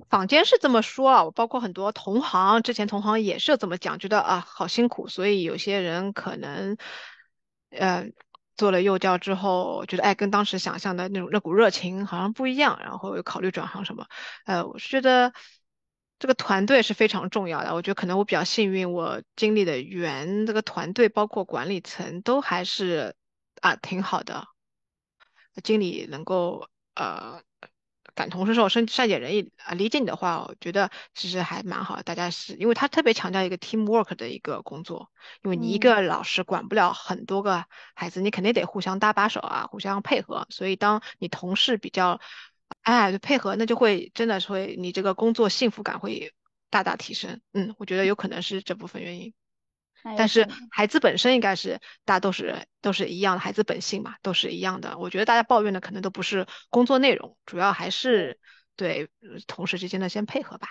[0.09, 6.78] 坊间是这么说啊，我包括很多同行，之前同行也是这么讲，觉得啊好辛苦，所以有些人可能，
[7.68, 8.11] 呃，
[8.60, 14.06] 做了幼教之后，觉得哎跟当时想象的那种那股热情好像不一样，然后又考虑转行什么，
[14.44, 15.32] 呃，我是觉得
[16.18, 17.74] 这个团队是非常重要的。
[17.74, 23.16] 我觉得可能我比较幸运，我经历的员这个团队包括管理层都还是
[23.62, 24.46] 啊挺好的，
[25.64, 27.42] 经理能够呃。
[28.20, 32.02] 感同身受、善善解人意啊，理解你的话，我觉得其实还蛮好。
[32.02, 35.11] 大家是因为他特别强调一个 team work 的一个工作，
[35.42, 40.46] 因为你一个老师管不了很多个孩子，你肯定得互相搭把手啊，互相配合。
[40.50, 42.20] 所以当你同事比较
[42.83, 46.35] 哎配合，那就会真的是会你这个工作幸福感会
[46.68, 47.40] 大大提升。
[47.54, 49.33] 嗯，我觉得有可能是这部分原因。
[50.02, 54.98] 但是孩子本身应该是大家都是都是一样的，孩子本性嘛都是一样的。
[54.98, 58.38] 我觉得大家抱怨的可能都不是工作内容，主要还是
[58.76, 59.08] 对
[59.46, 60.68] 同事之间的先配合吧。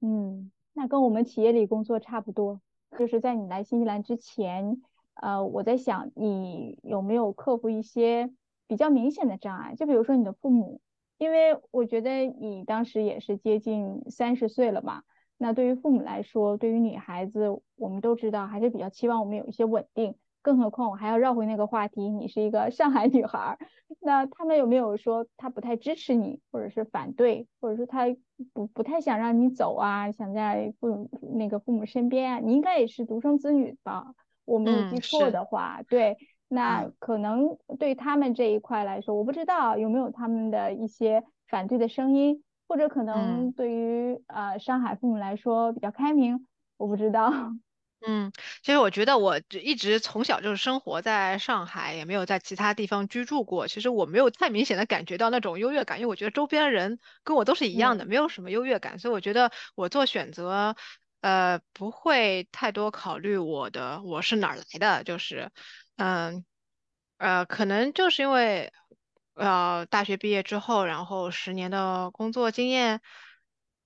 [0.00, 2.60] 嗯，那跟我们企业里工作差不多。
[2.98, 4.80] 就是在你来新西兰之前，
[5.14, 8.30] 呃，我在想你有没有克服一些
[8.66, 9.74] 比较明显的障碍？
[9.74, 10.80] 就比如说你的父母，
[11.18, 15.02] 因为我觉得你当时也是接近三十岁了嘛。
[15.38, 20.14] 那对于父母来说，对于女孩子，我们都知道还是比较期望我们有一些稳定。
[20.42, 23.58] 更何况我还要绕回那个话题，你是一个上海女孩，
[24.00, 28.06] 那他们有没有说他不太支持你，或者是反对，或者说他
[28.52, 32.38] 不不太想让你走啊，想在父母那个父母身边啊？
[32.38, 34.14] 你应该也是独生子女吧？
[34.44, 42.44] 我没有记错的话，对，那可能对他们这一块来说，我不知道有没有他们的一些反对的声音。
[42.68, 47.30] 或者可能对于呃上海父母来说比较开明，我不知道。
[48.06, 48.30] 嗯，
[48.62, 53.66] 其实我觉得我一直从小就是生活在上海，也没有在其他地方居住过。
[53.66, 58.98] 其实我没有太明显的感觉到那种优越感，因为我觉得周边人跟我都是一样的，没有什么优越感。
[58.98, 60.76] 所以我觉得我做选择，
[61.20, 65.50] 呃，不会太多考虑我的我是哪儿来的，就是
[65.96, 66.44] 嗯
[67.18, 68.72] 呃，可能就是因为。
[69.36, 73.00] 呃，大学毕业之后，然后十年的工作经验，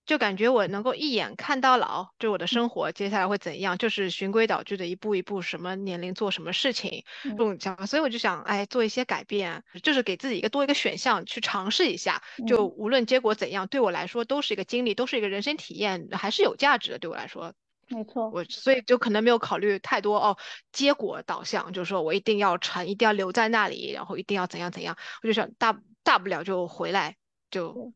[0.06, 17.54] 就感觉我能够一眼看到老，就我的生活接下来会怎样，就是循规蹈矩的一步一步，什么年龄做什么事情，这种想法，所以我就想，哎，做一些改变，就是给自己一个多一个选项去尝试一下，就无论结果怎样，对我来说都是一个经历，都是一个人生体验，还是有价值的，对我来说。
[17.90, 20.38] 没错，我所以就可能没有考虑太多哦，
[20.72, 27.16] 结果导向就是说我一定要成，一定要留在那里，然后一定要怎样怎样，我就想大大不了就回来，
[27.50, 27.92] 就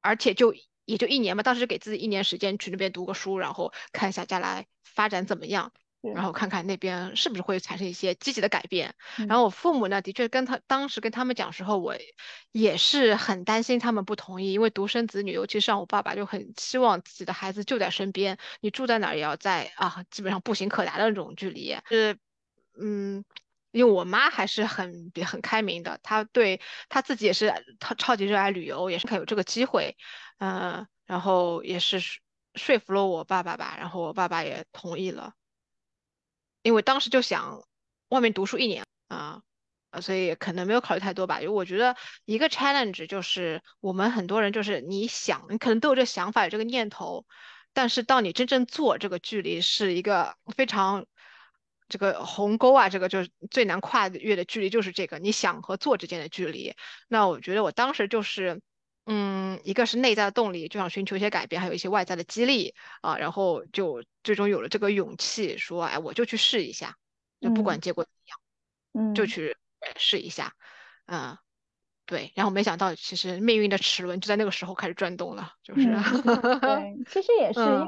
[0.00, 5.72] 而且就也就一年嘛，当时给自己一年时间去那边读个书，然后看一下将来发展怎么样。
[6.00, 8.94] 然后看看那边是不是会产生一些积极的改变。
[9.16, 11.96] 然后我父母呢，的确跟他当时跟他们讲时候，我
[12.52, 21.76] 也是很担心他们不同意，因为独生子女，尤其像我爸爸就很希望自己的孩子就在身边，你住在哪儿也要在啊，基本上步行可达的那种距离。
[21.88, 22.16] 是，
[22.80, 23.24] 嗯，
[23.72, 29.96] 因为我妈还是很很开明的，她对她自己也是她超级热爱旅游，也是看有这个机会，
[30.38, 32.00] 嗯，然后也是
[32.54, 35.34] 说服了我爸爸吧，然后我爸爸也同意了。
[36.62, 37.62] 因为当时就想
[38.08, 39.42] 外面读书一年啊，
[40.00, 41.40] 所以可能没有考虑太多吧。
[41.40, 47.26] 因为我觉得一个 challenge 就是我们很多人就是你想，你可能都有这想法、有这个念头，
[47.72, 51.06] 但是到你真正做，这个距离是一个非常
[51.88, 56.74] 这个鸿沟啊，这个就是最难跨越的距离，就是这个你想和做之间的距离。
[57.08, 58.60] 那我觉得我当时就是。
[59.10, 66.94] 嗯，一个是内在的动力，就想寻求一些改变，还有一些外在的激励啊，然后就最终有了这个勇气，说，哎，我就去试一下，
[67.40, 68.38] 就不管结果怎样，
[68.92, 69.56] 嗯，就去
[69.96, 70.52] 试一下，
[71.06, 71.38] 嗯，
[72.04, 75.84] 对，然后没想到，其实命运的齿轮就在那个时候开始转动了，就是，
[76.60, 77.86] 对，其实也是，因为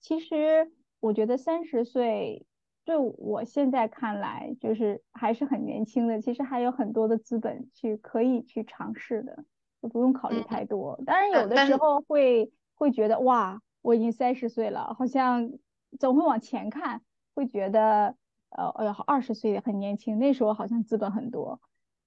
[0.00, 2.44] 其实我觉得三十岁，
[2.84, 9.44] 对我现在看来，就是还是很年轻的，其实还有很多的资本去可以去尝试的。
[9.86, 15.52] 就不用考虑太多，当然有的时候会会觉得哇，我已经三十岁了，好像
[16.00, 17.02] 总会往前看，
[17.34, 18.16] 会觉得
[18.50, 21.60] 呃，哎呀，二十岁很年轻，那时候好像资本很多。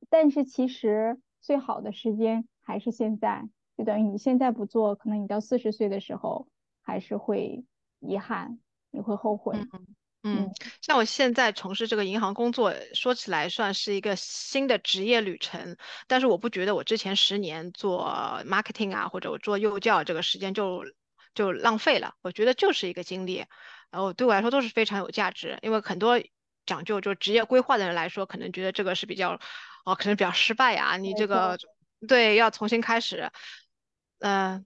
[0.09, 6.47] 但是其实最好的时间还是现在，就等于你现在不做，可能你到四十岁的时候
[6.81, 7.63] 还是会
[7.99, 8.59] 遗憾，
[8.91, 9.55] 你会后悔。
[9.71, 9.87] 嗯，
[10.81, 15.77] 像我现在从事这个银行工作，说起来算是一个新的职业旅程，
[16.07, 18.05] 但是我不觉得我之前十年做
[18.45, 20.83] marketing 啊，或者我做幼教这个时间就
[21.33, 23.45] 就浪费了，我觉得就是一个经历，
[23.91, 26.21] 然后对我来说都是非常有价值，因为很多
[26.65, 29.39] 讲究就职业规划的人来说，可能觉得这个是比较
[29.85, 31.57] 哦，可能比较失败呀，你这个。
[32.07, 33.29] 对要重新开始，
[34.19, 34.65] 嗯。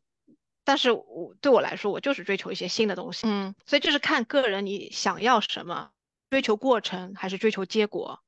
[0.64, 5.92] 但是我对我来说，我就是追求一些新的东西，嗯，所以就是看个人你想要什么，
[6.30, 8.22] 追求过程还是追求结果，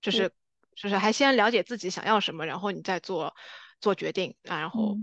[0.00, 0.32] 就是
[0.74, 3.34] 就是还先了解自己想要什么，然后你再做
[3.80, 4.96] 做决定啊，然后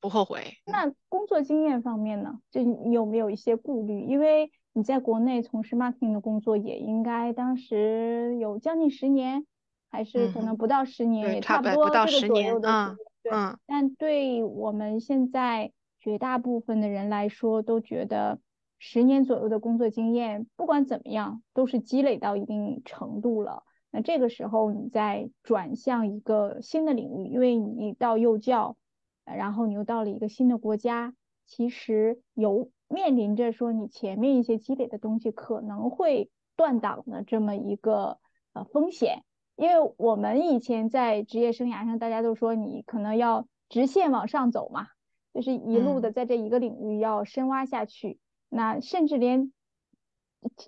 [0.00, 0.58] 不后悔。
[0.66, 2.40] 那工作经验方面呢？
[2.50, 4.02] 就你有没有一些顾虑？
[4.02, 9.46] 因为你在国内从事 marketing 的工作，也应该当时有将近十年，
[9.90, 13.32] 还是可能不到十年，也差不多这个左右的对，
[13.66, 18.40] 但对我们现在绝大部分的人来说，都觉得
[18.78, 23.64] 十年左右的工作经验，不管怎么样，都是积累到一定程度了。
[23.90, 28.76] 那这个时候，你再转向一个新的领域，因为你到幼教，
[29.24, 31.12] 然后你又到了一个新的国家，
[31.44, 38.18] 其实有面临着说你前面一些积累的东西可能会断档的这么一个
[38.52, 39.24] 呃风险。
[39.60, 44.86] 因为我们以前在职业生涯上，大家都说你可能要直线往上走嘛，
[45.34, 48.18] 就是一路的在这一个领域要深挖下去，
[48.48, 49.52] 那甚至连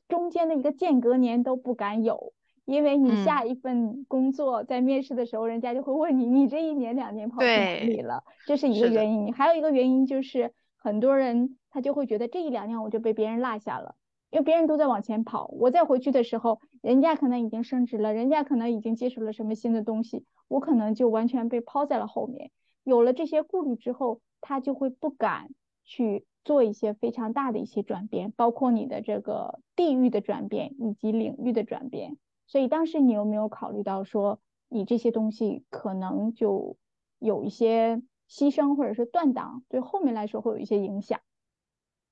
[0.08, 2.34] 中间的一个间隔年都不敢有，
[2.66, 8.22] 因为你下一份工作在面试的时候，人家就会问你，你这一年两年跑去哪里了？
[8.46, 9.32] 这是一个原因。
[9.32, 13.94] 还有一个原因就是很多人他就会觉得这一两年我就被别人落下了。
[14.32, 22.50] 因为别人都在往前跑，我再回去的时候，人家可能已经升职了，人家可能已经接触了什么新的东西，我可能就完全被抛在了后面。
[22.82, 25.50] 有了这些顾虑之后，他就会不敢
[25.84, 32.16] 去做一些非常大的一些转变，包括你的这个地域的转变以及领域的转变。
[32.46, 34.40] 所以当时你有没有考虑到说，
[34.70, 36.78] 你这些东西可能就
[37.18, 41.20] 有一些牺牲或者是断档，对后面来说会有一些影响？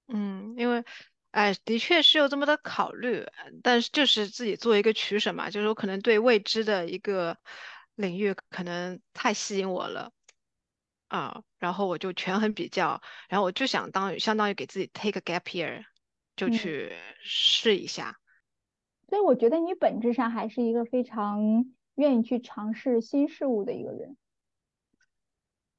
[0.08, 0.84] 嗯，因为。
[1.30, 3.24] 哎，的确是有这么的考虑，
[3.62, 7.36] 但是就是自己做一个取舍嘛，就是我可能对未知的一个
[7.94, 10.12] 领域可能太吸引我了
[11.06, 15.84] 啊，然后我就权衡比较，然后我就想当相当于给自己 take a gap year，
[16.34, 18.18] 就去试一下。
[19.08, 21.64] 所以我觉得你本质上还是一个非常
[21.94, 24.16] 愿意去尝试新事物的一个人。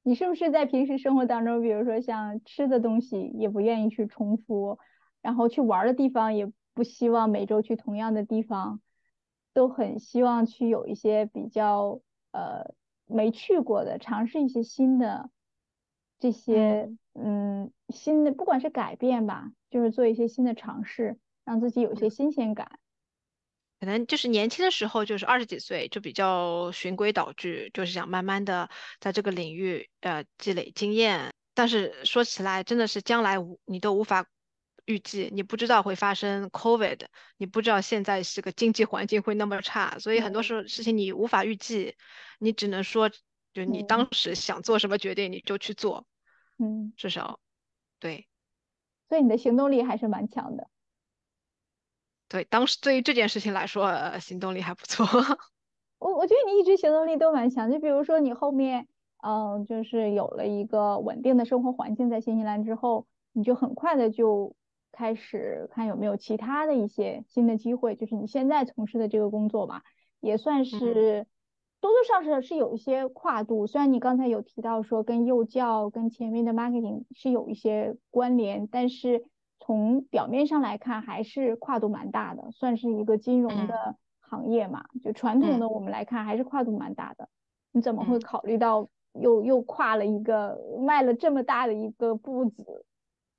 [0.02, 4.78] 你是不是在平时生活当中，比如说像吃的东西，也不愿意去重复？
[5.22, 8.80] 然后去玩的地方也不希望每周去同样的地方，
[9.54, 12.00] 都很希望去有一些比较
[12.32, 12.74] 呃
[13.06, 15.30] 没去过的，尝试一些新的
[16.18, 22.78] 这些嗯新的，不管是改变吧，就是做一些新的尝试，让自己有一些新鲜感。
[23.78, 31.32] 可能就是年轻的时候，就是二十几岁就比较循规蹈矩，就是想慢慢的在这个领域呃积累经验。
[31.54, 34.26] 但是说起来，真的是将来无你都无法。
[34.84, 41.94] 预计你不知道会发生 COVID，你不知道现在是个经济环境会那么差，所以很多时候事情你无法预计，
[42.40, 43.08] 你只能说
[43.52, 46.04] 就你当时想做什么决定你就去做，
[46.58, 47.38] 嗯，至少
[48.00, 48.26] 对，
[49.08, 50.68] 所以你的行动力还是蛮强的。
[52.28, 55.06] 对，当时对于这件事情来说，行动力还不错。
[55.98, 58.88] 我我觉得你一直行动力都蛮强，就比如说你后面，
[59.22, 64.56] 嗯，就是有了一个稳定的生活环境在新西兰之后，你就很快的就。
[64.92, 69.82] 开始看有没有其他的一些新的机会，就是你现在从事的这个工作吧，
[70.20, 71.26] 也算是
[71.80, 73.66] 多多少少是有一些跨度。
[73.66, 79.24] 虽然你刚才有提到说跟幼教、跟前面的 marketing 是有一些关联，但是
[79.58, 84.84] 从表面上来看还是跨度蛮大的，算是一个金融的行业嘛。
[85.02, 87.28] 就传统的我们来看还是跨度蛮大的。
[87.72, 92.84] 你怎么会考虑到又又跨了一个迈了这么大的一个步子？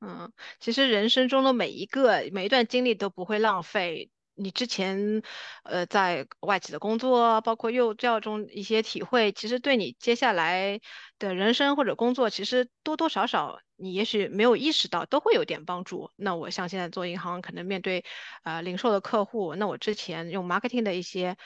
[0.05, 4.11] 嗯，其实人生中的每一个每一段经历都不会浪费。
[4.35, 5.21] 你之前，
[5.63, 10.81] 呃，在外企的工作，包括幼教中一些体会，其实对你接下来
[11.19, 16.11] 的人生或者工作，其实多多少少你也许没有意识到，都会有点帮助。
[16.15, 18.03] 那我像现在做银行，可能面对
[18.43, 21.37] 呃零售的客户，那我之前用 marketing 的一些，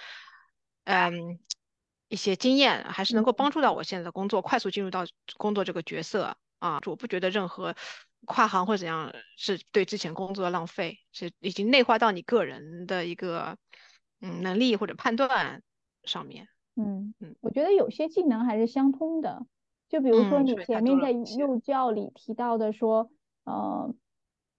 [0.85, 1.39] 嗯，
[2.07, 5.05] 一些经验，还是能够帮助到我现在的工作，快速进入到
[5.35, 6.79] 工作这个角色啊。
[6.85, 7.75] 我不觉得任何。
[8.27, 13.57] 跨行或怎样是对之前工作的浪费，是已经内化到你个人的一个
[14.19, 15.63] 嗯能力或者判断
[16.03, 16.47] 上面。
[16.75, 19.45] 嗯嗯，我觉得有些技能还是相通的，
[19.87, 23.09] 就比如说你前面在幼教里提到的说，
[23.45, 23.95] 呃，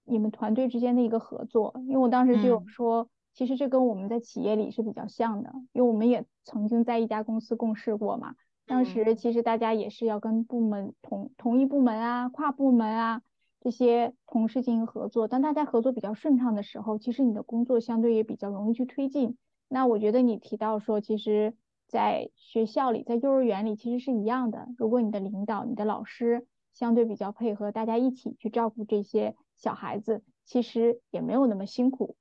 [0.05, 8.35] 你们团队之间的一个合作，因为我当时就有说，其实这跟我们在企业里是比较像的，因为我们也曾经在一家公司共事过嘛，
[8.67, 13.23] 当时其实大家也是要跟部门同同一部门啊、跨部门啊
[13.61, 19.37] 这些同事进行合作，当大家合作比较顺畅的时候，其实你的工作相对也比较容易去推进。
[19.69, 21.55] 那我觉得你提到说，其实。
[21.91, 24.69] 在学校里，在幼儿园里其实是一样的。
[24.77, 32.17] 如果你的领导、你的老师相对比较配合，大家一起去照顾这些小孩子，其实也没有那么辛苦。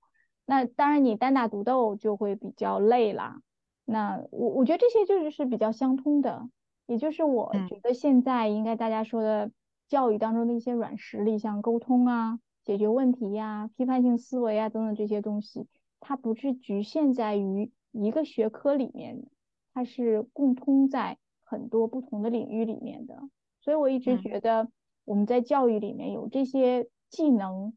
[0.45, 3.41] 那当然，你单打独斗就会比较累啦。
[3.83, 6.47] 那我我觉得这些就是是比较相通的，
[6.85, 9.51] 也就是我觉得现在应该大家说的
[9.87, 15.67] 教育当中的一些软实力，像沟通啊、解决问题呀、批判性思维啊等等这些东西，
[15.99, 19.27] 它不是局限在于一个学科里面的。
[19.73, 23.21] 它是共通在很多不同的领域里面的，
[23.61, 24.69] 所以我一直觉得
[25.05, 27.73] 我们在教育里面有这些技能，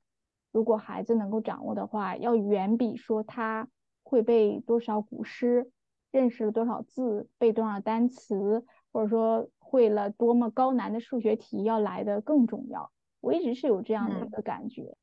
[0.51, 3.69] 如果孩子能够掌握的话，要远比说他
[4.03, 5.71] 会背多少古诗、
[6.11, 12.91] 认识了多少字、背多少单词，或者说会了多么高难的数学题要来的更重要。
[13.21, 14.97] 我一直是有这样的一个感觉，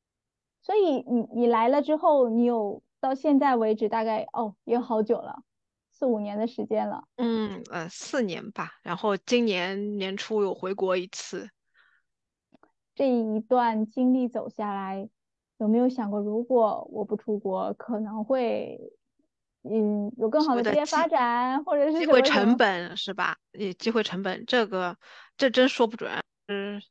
[0.60, 5.42] 所以你你来了之后，你有到现在为止大概哦也好久了。
[5.90, 11.48] 四五年的时间了，嗯呃四年吧，然后今年年初有回国一次。
[12.94, 15.08] 这一段经历走下来，
[15.56, 18.92] 有没有想过，如果我不出国，可能会
[19.62, 23.36] 嗯有更好的职业发展，或者是机会成本是吧？
[23.52, 24.96] 也机会成本这个
[25.36, 26.82] 这真说不准，嗯，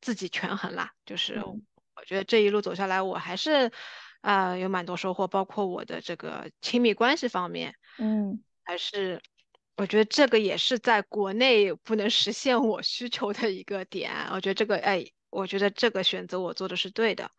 [0.00, 0.92] 自己权衡啦。
[1.04, 3.70] 就是我觉得这一路走下来，我还是。
[4.20, 9.22] 啊，有蛮多收获，包括我的这个亲密关系方面，嗯，还是
[9.76, 14.12] 我觉得这个也是在国内不能实现我需求的一个点。
[14.32, 17.30] 我觉得这个，哎，我觉得这个选择我做的是对的。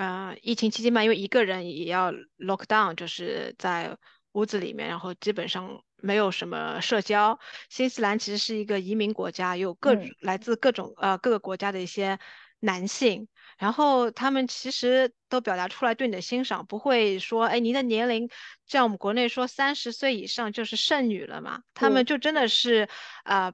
[0.00, 3.98] 嗯，疫情期间嘛，因为一个人也要 lock down，就是在
[4.30, 7.36] 屋子里面，然后基本上没有什么社交。
[7.68, 12.16] 新西兰其实是一个移民国家，有各来自各种呃各个国家的一些
[12.60, 13.26] 男性。
[13.58, 18.30] 然后他们其实都表达出来对你的欣赏，不会说，哎，您的年龄
[18.68, 21.62] 像我们国内说三十岁以上就是剩女了嘛？
[21.74, 22.88] 他们就真的是，
[23.24, 23.52] 呃，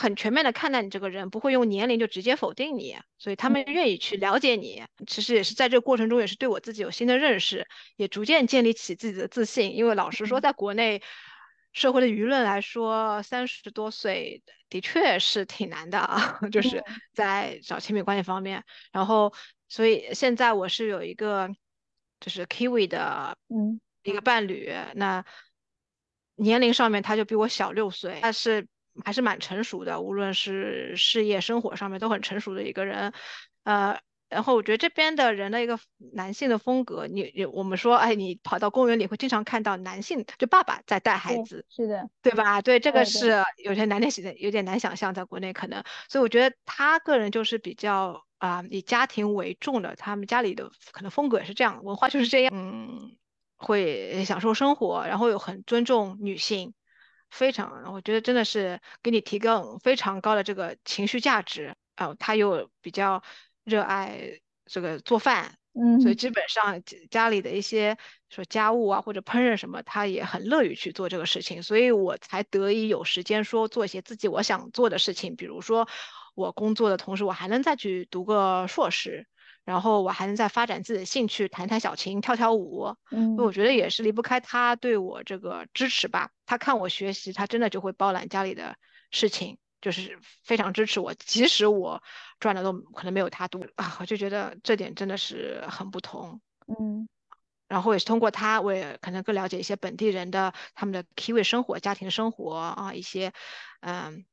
[0.00, 4.82] 很全面的看待你这个人，不会用年龄就直接否定你，所以他们愿意去了解你。
[5.06, 9.76] 其实也是在这个过程中，也是对我自己有新的认识，也逐渐建立起自己的自信。
[9.76, 11.02] 因为老实说，在国内。
[11.72, 16.82] 社会的舆论来说，三十多岁的确是挺难的啊， 就是
[17.14, 18.64] 在找亲密关系方面。
[18.90, 19.32] 然后，
[19.68, 21.48] 所以现在我是有一个
[22.18, 25.24] 就是 Kiwi 的嗯一个伴侣，那
[26.34, 28.66] 年龄上面他就比我小六岁，但是
[29.04, 33.12] 还是蛮成熟的，无论是事业、生活上面都很成熟的一个人，
[33.64, 33.98] 呃。
[34.30, 35.76] 然后我觉得这边的人的一个
[36.12, 42.62] 男性的风格，你你我们说，哎，你跑到公园里会经常看到男性，就爸爸在带孩子，是的，对吧？
[42.62, 53.16] 对，这个是有些难点，有点难想象，在国内可能，所以我觉得他个人就是比较啊以家庭为重的，他们家里的可能风格也是这样，文化就是这样，嗯，
[53.56, 56.72] 会享受生活，然后又很尊重女性，
[57.30, 63.22] 非常，我觉得真的是给你提供非常高的这个情绪价值啊，他又比较。
[63.64, 67.98] 热爱这个做饭，嗯，所以基本上家里的一些
[68.30, 75.86] 说家务啊或者烹饪什么，他也很乐于去做这个事情，所以我才得以有时间说做一些自己我想做的事情，比如说
[76.34, 79.28] 我工作的同时，我还能再去读个硕士，
[79.64, 88.76] 然后我还能再发展自己的兴趣，弹弹小琴，跳跳舞，嗯，我觉得也是离不开他对我这个支持吧，他看我学习，他真的就会包揽家里的
[89.10, 89.58] 事情。
[89.82, 92.02] 就是非常支持我，即使我
[92.38, 96.42] 赚的都可能没有他多啊，我就觉得这点真的是很不同。
[96.66, 97.08] 嗯，
[97.66, 103.32] 然后也是通过他，我也可能更了解一些本地人的他们的 Kiwi 生活、家庭生活啊，一些
[103.80, 104.26] 嗯，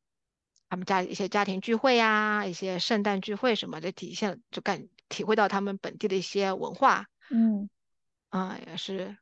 [0.67, 7.05] 他们家一些家庭聚会呀，一些圣诞聚会什么的，体现就感体会到他们本地的一些文化。
[7.29, 7.69] 嗯，
[8.29, 9.17] 啊，也是，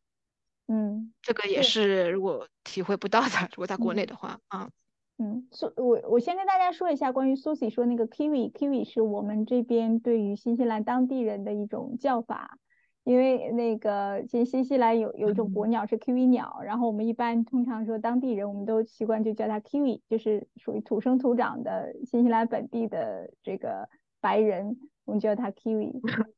[0.67, 4.69] 嗯，这个也是如果体会不到的，如果在国内的话啊。
[5.17, 12.57] 嗯，苏我我先跟大家说一下关于 Susie 说那个 Kiwi，Kiwi 是我们这边对于新西兰当地人的一种叫法，
[13.05, 23.87] 因为那个其实新西兰有有一种国鸟是 Kiwi 鸟，然后我们一般通常说当地人，我们都习惯就叫它 Kiwi，就是属于土生土长的新西兰本地的这个
[24.19, 24.77] 白人。
[25.05, 25.93] 我们叫它 Kiwi，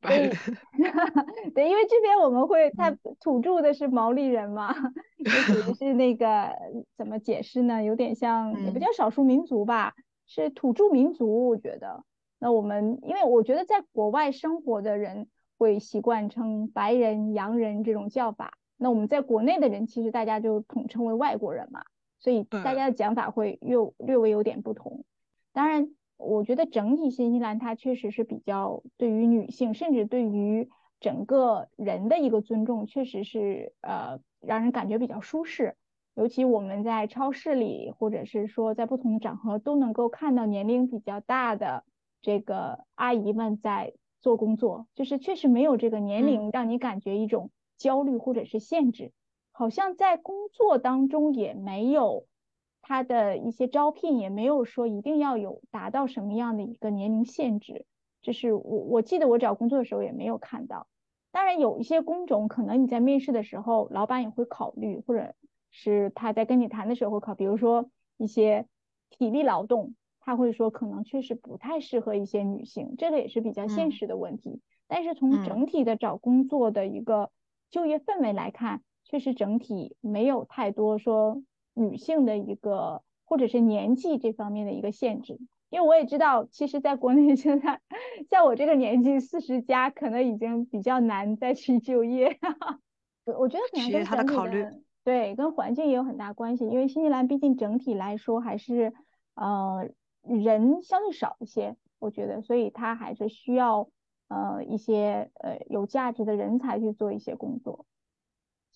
[1.54, 4.72] 对，因为这边我们会，它土著的是毛利人嘛，
[5.24, 6.54] 属于 是那个
[6.96, 7.82] 怎么解释呢？
[7.82, 9.94] 有点像，也不叫少数民族吧，
[10.26, 11.48] 是土著民族。
[11.48, 12.04] 我觉得，
[12.38, 21.82] 那我们因为我觉得在国外生活的人会习惯称白人、洋人这种叫法，那我们在国内的人其实大家就统称为外国人嘛，
[22.20, 25.04] 所以大家的讲法会略略微有点不同。
[25.52, 25.88] 当然，
[26.18, 30.68] 我觉得整体新西兰它确实是比较对于女性，甚至对于
[31.00, 35.76] 整个人的一个尊重，确实是呃让人感觉比较舒适。
[36.14, 41.84] 尤其我们在超市里，或者是说在不同的场合，都能够看到年龄比较大的
[42.20, 49.12] 这个阿姨们在做工作，就是确实没有这个年龄让你感觉一种焦虑或者是限制。
[49.52, 52.26] 好像在工作当中也没有
[52.88, 57.84] 他的一些招聘也没有说一定要有达到什么样的一个年龄限制。
[58.22, 60.86] 就是我我记得我找工作的时候也没有看到，
[61.30, 65.34] 当然有一些工种可能你在面试的时候，老板也会考虑，或者
[65.70, 68.66] 是他在跟你谈的时候会考，比如说一些
[69.10, 74.62] 体力劳动，他会说可能确实不太适合一些女性，这个也是比较现实的问题。
[74.86, 77.30] 但是从整体的找工作的一个
[77.70, 81.42] 就业氛围来看，确实整体没有太多说
[81.78, 85.38] 女性的一个或者是年纪这方面的一个限制。
[85.70, 87.80] 因为我也知道，其实在国内 现在，
[88.30, 92.38] 像我这个年纪四十加，可能已经比较难再去就业。
[93.26, 94.64] 我我觉得可能跟他的考虑，
[95.04, 96.64] 对，跟环境也有很大关系。
[96.64, 98.94] 因为新西兰毕竟整体来说还是，
[99.34, 99.90] 呃，
[100.22, 103.90] 人相对少一些，我觉得，所以他还是需要
[104.28, 107.84] 呃一些呃有价值的人才去做一些工作。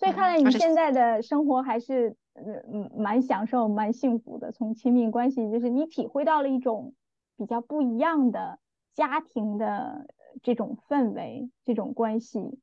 [0.02, 2.16] 所以看来你现在的生活还是。
[2.34, 4.52] 嗯嗯，蛮享受，蛮幸福的。
[4.52, 6.94] 从亲密关系，就是你体会到了一种
[7.36, 8.58] 比较不一样的
[8.94, 10.06] 家庭的
[10.42, 12.58] 这种氛围，这种关系，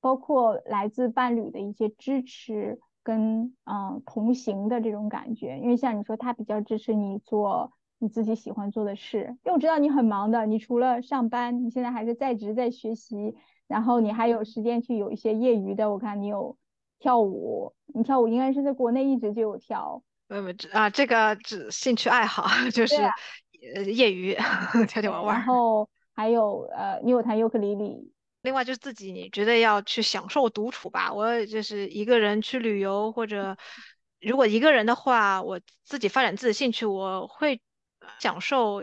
[0.00, 5.58] 包括来自伴侣的一些支持跟嗯同行的这种感觉。
[5.58, 13.34] 因为像你说，他比较支持你做你自己喜欢做的事，因为我知道你很忙的，你除了上班，你现在还是在职在学习，
[13.68, 16.56] 然后你还有时间去有一些业余的，我看你有。
[16.98, 20.02] 跳舞，你跳舞应该是在国内一直就有跳。
[20.28, 20.42] 呃，
[20.72, 22.96] 啊，这个只兴趣爱好， 就是
[23.74, 24.34] 呃业余
[24.88, 25.36] 跳跳玩玩。
[25.36, 28.10] 然后还有呃，你有弹尤克里里。
[28.40, 31.12] 另外就是自己，你觉得要去享受独处吧？
[31.12, 33.58] 我就是一个人去旅游，或者
[34.22, 37.60] 如果一个人的话，我自己发展自己兴趣，我会
[38.18, 38.80] 享受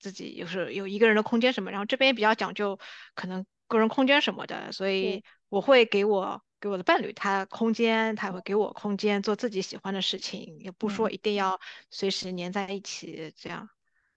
[0.00, 1.70] 自己，就是有一个人的空间什么。
[1.70, 2.76] 然后这边也比较讲究
[3.14, 6.42] 可能个人空间什么的，所以我会给我。
[6.58, 11.60] 给我的伴侣，他空间，他会给我空间做自己喜欢的事情，也不说一定要
[11.90, 13.68] 随时黏在一起，这样，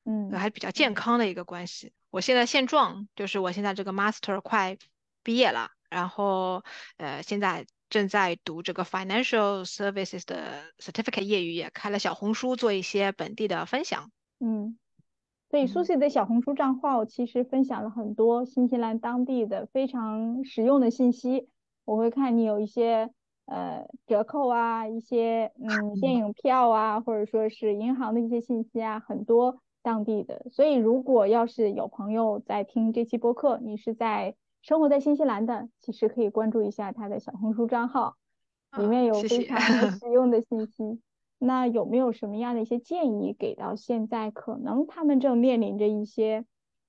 [0.05, 1.91] 嗯，还比较健康的一个关系。
[2.09, 4.77] 我现在现状就是我现在这个 master 快
[5.21, 6.63] 毕业了，然后
[6.95, 14.09] 呃，现在正在读这个 financial services 的 certificate，业余也开了小红书做一些本地的分享。
[14.39, 14.79] 嗯，
[15.49, 21.49] 所以 Susie 的小红书账号其实分享了很多新西兰当地的非常实用的信息。
[21.85, 23.09] 我会看你有一些
[23.45, 30.45] 呃折扣啊，一些嗯电影票啊，或者说是银行的一些信息啊，很多当地的。
[30.51, 38.17] 所以如果要是有朋友在听这期播客，你是在生活在新西兰的，其实可以关注一下他的小红书账号，
[38.77, 39.57] 里面有非常
[39.97, 41.01] 实用的信息。
[41.39, 46.45] 那有没有什么样的一些建议给到现在可能他们正面临着一些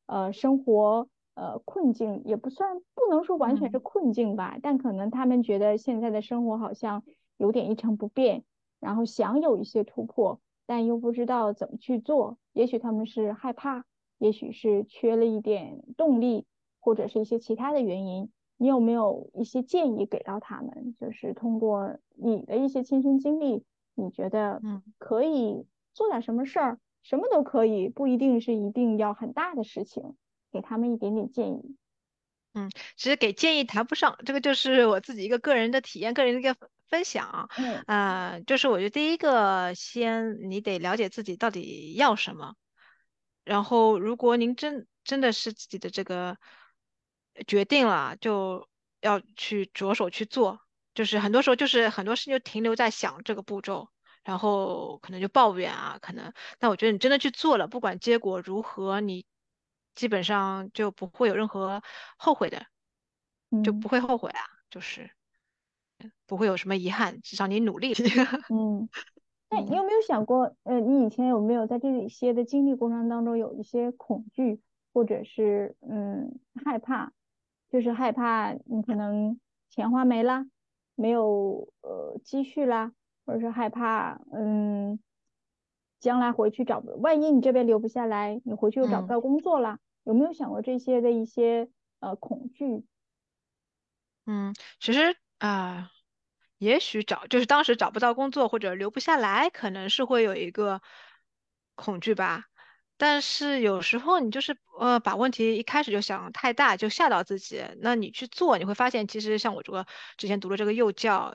[0.07, 1.09] 呃生活？
[1.35, 7.03] 呃，困境也不算，不能说完全是困境吧，但可能他们觉得现在的生活好像
[7.39, 8.45] 有点一成不变，
[8.79, 12.37] 然后想有一些突破，但又不知道怎么去做。
[12.53, 13.87] 也许他们是害怕，
[14.19, 16.45] 也许是缺了一点动力，
[16.79, 18.31] 或者是一些其他的原因。
[18.59, 20.95] 你有没有一些建议给到他们？
[21.01, 23.65] 就是通过你的一些亲身经历，
[24.01, 26.79] 你觉得嗯可以做点什么事儿？
[27.03, 30.17] 什么都可以，不一定是一定要很大的事情。
[30.53, 31.77] 给他们一点点建议。
[32.55, 36.57] 嗯，其实给建议谈不上，这个就是我自己一个个人的体验，个人的一个
[36.89, 37.49] 分享。
[37.57, 42.57] 嗯，呃，就是我觉得第一个，先你得了解自己到底要什么。
[43.45, 46.37] 然后，如果您真真的是自己的这个
[47.47, 48.69] 决定了，就
[49.01, 50.61] 要去着手去做。
[50.95, 53.88] 就是很多时候，就是很多事情就停留在想这个步骤，
[54.24, 56.32] 然后可能就抱怨啊，可能。
[56.59, 59.26] 但我觉得你真的去做了，不管结果如何，你。
[59.97, 61.82] 基本上就不会有任何
[62.16, 62.64] 后悔的，
[63.62, 65.11] 就不会后悔啊，就是
[66.26, 67.93] 不会有什么遗憾，至少你努力。
[68.49, 68.88] 嗯，
[69.51, 74.62] 那你有没有想过，呃，你以前有没有在这一些的经历过程当中有一些恐惧，
[74.95, 77.12] 或者是嗯害怕，
[77.68, 79.38] 就是害怕你可能
[79.68, 80.47] 钱花没了，
[80.95, 82.93] 没有呃积蓄啦，
[83.24, 84.99] 或者是害怕嗯
[85.99, 91.68] 将来回去找，万一你这边留不下来，你回去又找不到工作啦，有没有想过这些的一些
[92.01, 92.84] 呃恐惧？
[94.26, 95.91] 嗯，其实啊，
[96.59, 100.80] 也许找就是当时找不到工作或者留不下来，可能是会有一个
[101.74, 102.50] 恐惧吧。
[103.01, 107.65] 但是有时候你就是呃把问题一开始就想太大，就吓到自己。
[107.79, 109.87] 那你去做，你会发现其实像我这个
[110.19, 111.35] 之前读了这个幼教，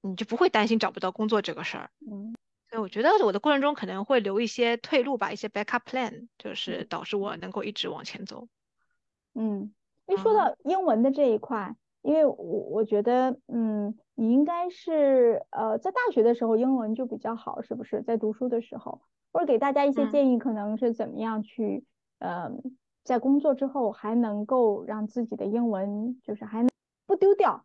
[0.00, 1.90] 你就不会担心找不到工作这个事儿。
[2.10, 2.34] 嗯，
[2.68, 8.48] 所以我觉得我的过程中可能会留一些退路吧，一些 backup plan，就是导致我能够一直往前走。
[9.34, 9.72] 嗯，
[10.08, 11.76] 一说到英文的这一块。
[12.02, 18.02] 因为我我觉得，嗯，你应该是呃，在大学的时候英文就比较好，是不是？
[18.02, 19.00] 在读书的时候，
[19.32, 21.84] 或者给大家一些建议，可能是怎么样去，
[22.18, 22.50] 呃，
[23.04, 26.68] 在工作之后还能够让自己的英文就是还能
[27.06, 27.62] 不丢掉，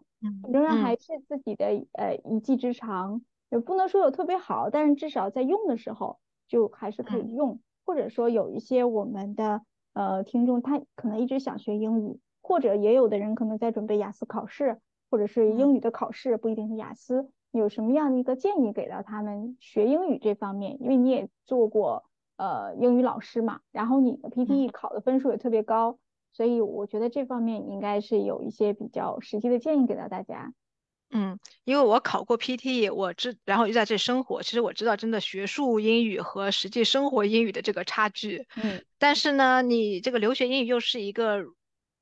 [0.51, 9.61] 仍然还是自己的呃一技之长，也不能说有特别好，但是至少在用的时候就还是可以用，或者说有一些我们的
[9.93, 12.19] 呃听众他可能一直想学英语。
[12.43, 14.81] 或者也有的人可能在准备雅思考试，
[15.11, 17.29] 或者是英语的考试，不一定是雅思。
[17.51, 20.81] 有什么样的一个建议给到他们学英语这方面？
[20.81, 22.05] 因为你也做过
[22.37, 25.99] 呃英语老师嘛，然后你的 PTE 考的分数也特别高，
[26.31, 30.53] 所以我觉得这方面应该是有一些比较实际的建议给到大家。
[31.09, 38.47] 嗯，因为我考过 PTE，我知，然后又在这生活，其实我知道真的学术英语和实际生活英语的这个差距。
[38.55, 41.43] 嗯，但是呢，你这个留学英语又是一个。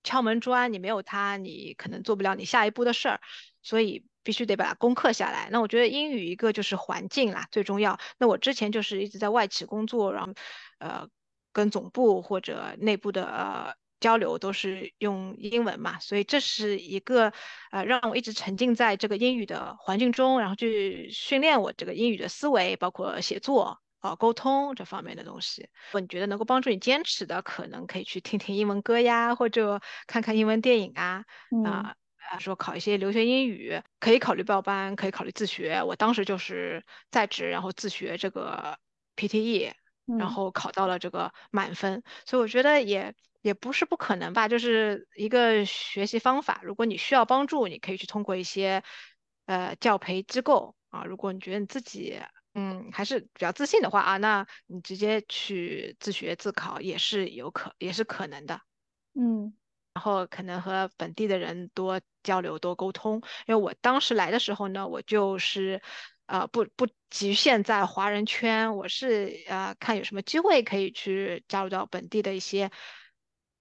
[0.09, 3.21] 敲门砖，你没有它，你可能做不了你下一步的事儿，
[3.61, 5.49] 所以必须得把它攻克下来。
[5.51, 7.99] 那我觉得英语一个就是环境啦，最重要。
[8.17, 10.33] 那我之前就是一直在外企工作，然后
[10.79, 11.07] 呃
[11.53, 17.31] 跟总部或者内部的呃交流都是用英文嘛，所以这是一个
[17.69, 23.79] 呃让我一直沉浸在这个英语的环境中，然后去训练我这个英语的思维，包括写作。
[23.99, 31.23] 啊，沟通这方面的东西，如果你觉得能够帮助你坚持的，可能可以去听听英文歌呀，或者看看英文电影啊。
[31.61, 31.93] 啊
[32.31, 35.81] 啊，说考一些留学英语，可以考虑报班，可以考虑自学。
[35.83, 38.77] 我当时就是在职，然后自学这个
[39.15, 39.73] PTE，
[40.15, 42.03] 然后考到了这个满分。
[42.25, 46.61] 所以我觉得也也不是不可能吧，就是一个学习方法。
[46.63, 48.83] 如果你需要帮助，你可以去通过一些
[49.45, 51.03] 呃教培机构啊。
[51.05, 52.21] 如果你觉得你自己
[52.55, 58.59] 嗯，还是比较自信的话啊，那你直接去自学自考也是有可也是可能的，
[59.13, 59.53] 嗯，
[59.93, 65.81] 然后可能和本地的人多交流多沟通，因为我当时来的时候呢，我就是
[66.25, 72.71] 呃不不局限在华人圈，我是呃看有什么机会可以去加入到本地的一些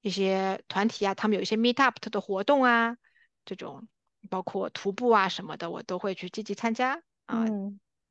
[0.01, 2.97] 一些团体啊，他们有一些 meet up 的活动啊，
[3.45, 3.87] 这种
[4.31, 7.03] 包括徒步啊什么的，我都会去积极参加。
[7.27, 7.45] 啊。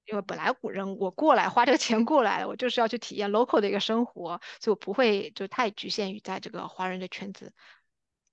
[0.09, 7.51] 因为本来古人我过来花这个钱过来了，我就是要去体验 local 的一个生活，所以我不会就太局限于在这个华人的圈子。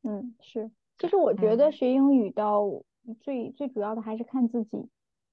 [0.03, 0.71] 嗯，是。
[0.99, 2.63] 其实我觉得学英语到
[3.21, 4.89] 最最主要的还是看自己，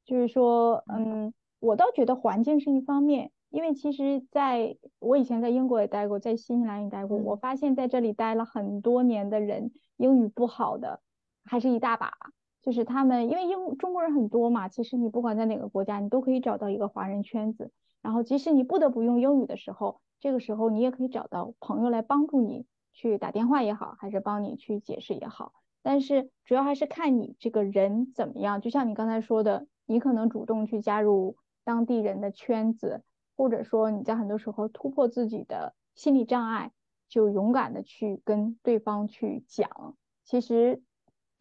[0.05, 11.01] 就是说，嗯，我倒觉得环境是一方面，因为其实在我以前在英国也待过，在新西兰也待过，我发现在这里待了很多年的人，英语不好的
[11.45, 12.11] 还是一大把。
[12.61, 17.71] 就是他们，因为英中国人很多嘛，其实你不管在哪个国家，你都可以找到一个华人圈子。
[18.03, 25.53] 然后，即使你不得不用英语的时候，这个时候你也可以找到朋友来帮助你去打电话也好，还是帮你去解释也好。
[25.81, 28.61] 但是主要还是看你这个人怎么样。
[28.61, 33.03] 就像你刚才说的，你可能主动去加入当地人的圈子，
[33.35, 36.71] 或者说你在很多时候突破自己的心理障碍，
[37.09, 39.95] 就勇敢的去跟对方去讲。
[40.25, 40.83] 其实。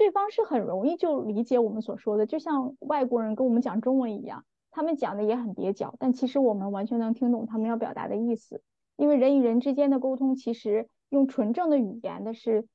[0.01, 8.63] 对方是很容易就理解我们所说的，就像外国人跟我们讲中文一样，他们讲的也很蹩脚，但其实我们完全能听懂他们要表达的意思。
[8.97, 12.67] 因为人与人之间的沟通，其实用纯正的语言的是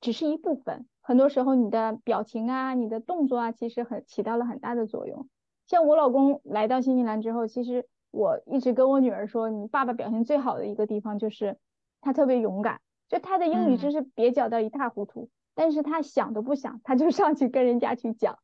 [0.00, 5.28] 只是一部分，很多时候你的表情啊、你的动作啊，其实很起到了很大的作用。
[5.66, 11.58] 像我老公来到新西兰之后，其实我一直跟我女儿说，你爸爸表现最好的一个地方就是
[12.00, 15.28] 他特别勇敢，就他的英语真是蹩脚到一塌糊涂。
[15.60, 18.38] 但是他想都不想，他就 上去跟人家去讲，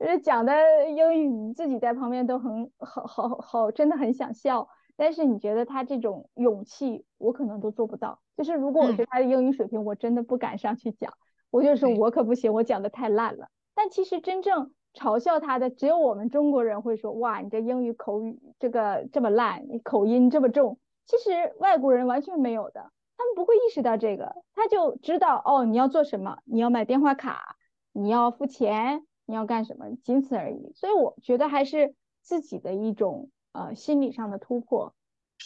[0.00, 0.54] 就是讲的
[0.88, 4.68] 英语，你自己在旁边都很好好好，真的很想笑。
[4.96, 8.20] 但是你觉得他这种勇气，我可能都做不到。
[8.38, 11.12] 就是如果我是他的英语水平，我真的不敢上去讲，
[11.50, 13.48] 我就说我可不行，我讲的太烂了。
[13.74, 20.78] 但其实真正嘲笑他的，只有我们中国人会说，哇，你这英语口语这个这么烂，你口音这么重。
[21.04, 22.90] 其实外国人完全没有的。
[23.22, 26.38] 他们不会意识到这个，他就知道哦，你要做什么？
[26.44, 27.56] 你要买电话卡，
[27.92, 30.72] 你要付钱，你要干什么，仅此而已。
[30.74, 34.92] 所以我觉得还是自己的一种呃心理上的突破。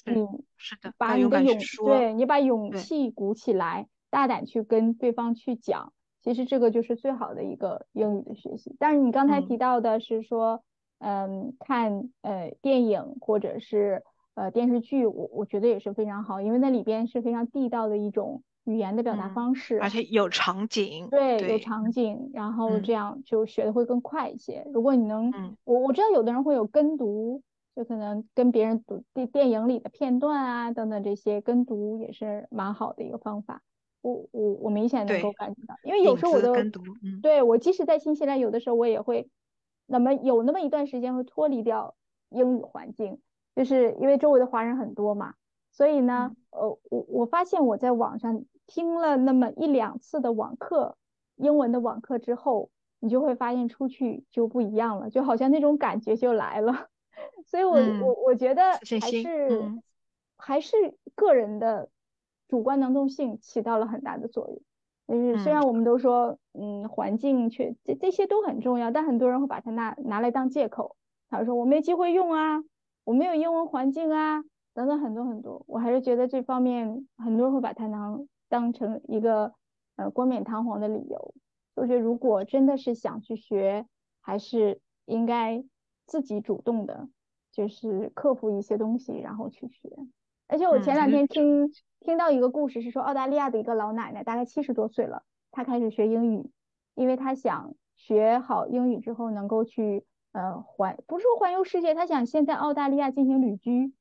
[0.07, 8.74] 嗯是的，把你的勇对你把勇气鼓起来，大胆去跟对方去讲，其实这个就是最好的一个英语的学习。
[8.79, 10.62] 但是你刚才提到的是说，
[10.99, 14.03] 嗯，看呃电影或者是
[14.37, 24.64] 呃电视剧，我我觉得也是非常好，因为那里边是非常地道的一种语言的表达方式，而且有场景，对，有场景，然后这样就学的会更快一些。
[24.72, 25.32] 如果你能，
[25.64, 27.43] 我我知道有的人会有跟读。
[27.76, 33.61] 就可能跟别人读电电影里的片段啊，等等这些跟读也是蛮好的一个方法。
[34.01, 36.55] 我我我明显能够感觉到，因为有时候我都
[37.20, 39.28] 对我即使在新西兰，有的时候我也会
[39.84, 41.95] 那么有那么一段时间会脱离掉
[42.30, 43.18] 英语环境，
[43.57, 45.35] 就是因为周围的华人很多嘛，
[45.73, 50.97] 所以呢，呃，我我发现我在网上听了那么一两次的网课，
[51.37, 56.89] 英文的网课之后，你就会发现出去就不一样了，就好像那种感觉就来了。
[57.47, 59.73] 所以，我我我觉得还是
[60.37, 60.77] 还是
[61.15, 61.89] 个人的
[62.49, 64.61] 主观能动性起到了很大的作用。
[65.09, 70.97] 就是虽然我们都说，嗯，环境却这这些都很重要，但很多人会把它拿拿来当借口。
[71.31, 72.63] 他说我没机会用啊，
[73.07, 74.43] 我没有英文环境啊，
[74.75, 75.65] 等等很多很多。
[75.67, 79.55] 我还是觉得这方面很多人会把它当当成一个
[79.95, 81.35] 呃冠冕堂皇的理由。
[81.77, 83.87] 我觉得如果真的是想去学，
[84.21, 85.65] 还是应该
[86.05, 87.09] 自己主动的。
[87.53, 89.89] 就是克服一些东西，然后去学。
[90.47, 96.51] 而且我前两天听听到一个故事，是说澳大利亚的一个老奶奶，大概七十多岁了，她开始学英语，
[96.95, 100.05] 因为她想学好英语之后能够去
[100.37, 103.95] 呃环，不是说环游世界，他想先在澳大利亚进行旅居。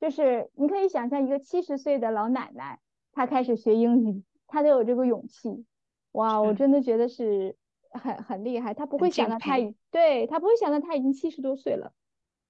[0.00, 2.80] 就是你可以想象一个七十岁的老奶奶，
[3.12, 5.66] 她开始学英语，她都有这个勇气。
[6.12, 7.56] 哇，我真的觉得是
[7.90, 8.72] 很很厉害。
[8.72, 11.92] 她不会想到她已对她不会想到她已经七十多岁了。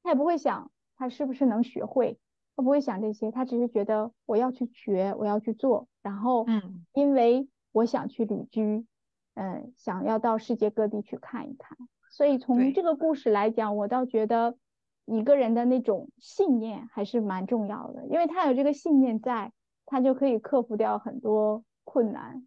[0.05, 2.19] 她也不会想她是不是能学会，
[2.55, 8.87] 她不会想这些，她只是觉得我要去学，我要去做，然后，嗯，因为我想去旅居，
[9.35, 11.77] 嗯，想要到世界各地去看一看，
[12.15, 14.57] 所以从这个故事来讲，我倒觉得
[15.05, 19.53] 一个人的那种信念还是蛮重要的，因为他有这个信念在，
[19.85, 22.47] 他就可以克服掉很多困难，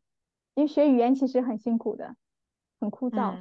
[0.53, 2.15] 因为学语言其实很辛苦的，
[2.79, 3.37] 很枯燥。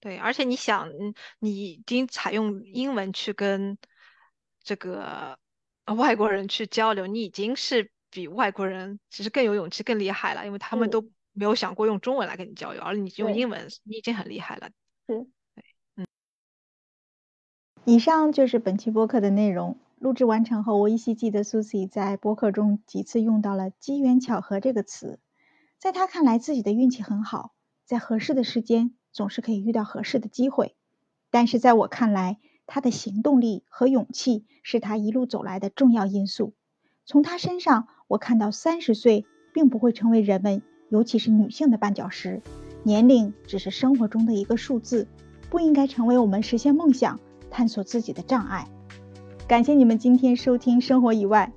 [0.00, 3.78] 对，而且你想，嗯，你已经采用英文去跟
[4.64, 5.38] 这个
[5.96, 14.68] 外国人去交流，你已经是比外国人其实更有勇气、更厉害了，因为他们都没有想过用中文来跟你交流，而你用英文，你已经很厉害了。
[15.06, 15.24] 是。
[17.84, 19.76] 以上就是本期播客的内容。
[19.98, 25.18] 录制完成后，我依稀记得 Susie 在播客中几次用到了“机缘巧合”这个词，
[25.78, 27.52] 在他看来，自己的运气很好，
[27.84, 28.92] 在合适的时间。
[29.12, 30.74] 总是可以遇到合适的机会，
[31.30, 36.54] 但是在我看来，他的行动力和勇气是他一路走来的重要因素。
[37.04, 42.40] 从他身上，我看到三十岁并不会成为人们，尤其是女性的绊脚石。
[42.84, 45.06] 年龄只是生活中的一个数字，
[45.50, 47.20] 不应该成为我们实现梦想、
[47.52, 48.66] 探索自己的障碍。
[49.46, 51.52] 感谢你们今天收听《生活以外》，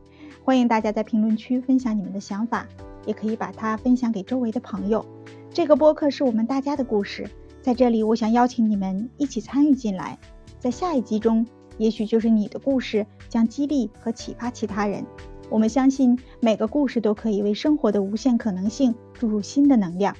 [0.45, 2.67] 欢迎大家在评论区分享你们的想法，
[3.05, 5.03] 也可以把它分享给周围的朋友。
[5.51, 7.27] 这个播客是我们大家的故事。
[7.61, 10.19] 在这里，我想邀请你们一起参与进来。
[10.59, 15.03] 在下一集中，也许就是你的故事将激励和启发其他人。
[15.49, 20.15] 我们相信每个故事都可以为生活的无限可能性注入新的能量。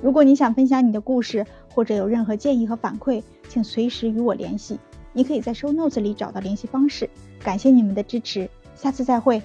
[0.00, 4.78] 如果你想分享你的故事，或者有任何建议和反馈，请随时与我联系。
[5.12, 7.08] 你可以在 show notes 里找到联系方式。
[7.42, 9.42] 感谢你们的支持，下次再会。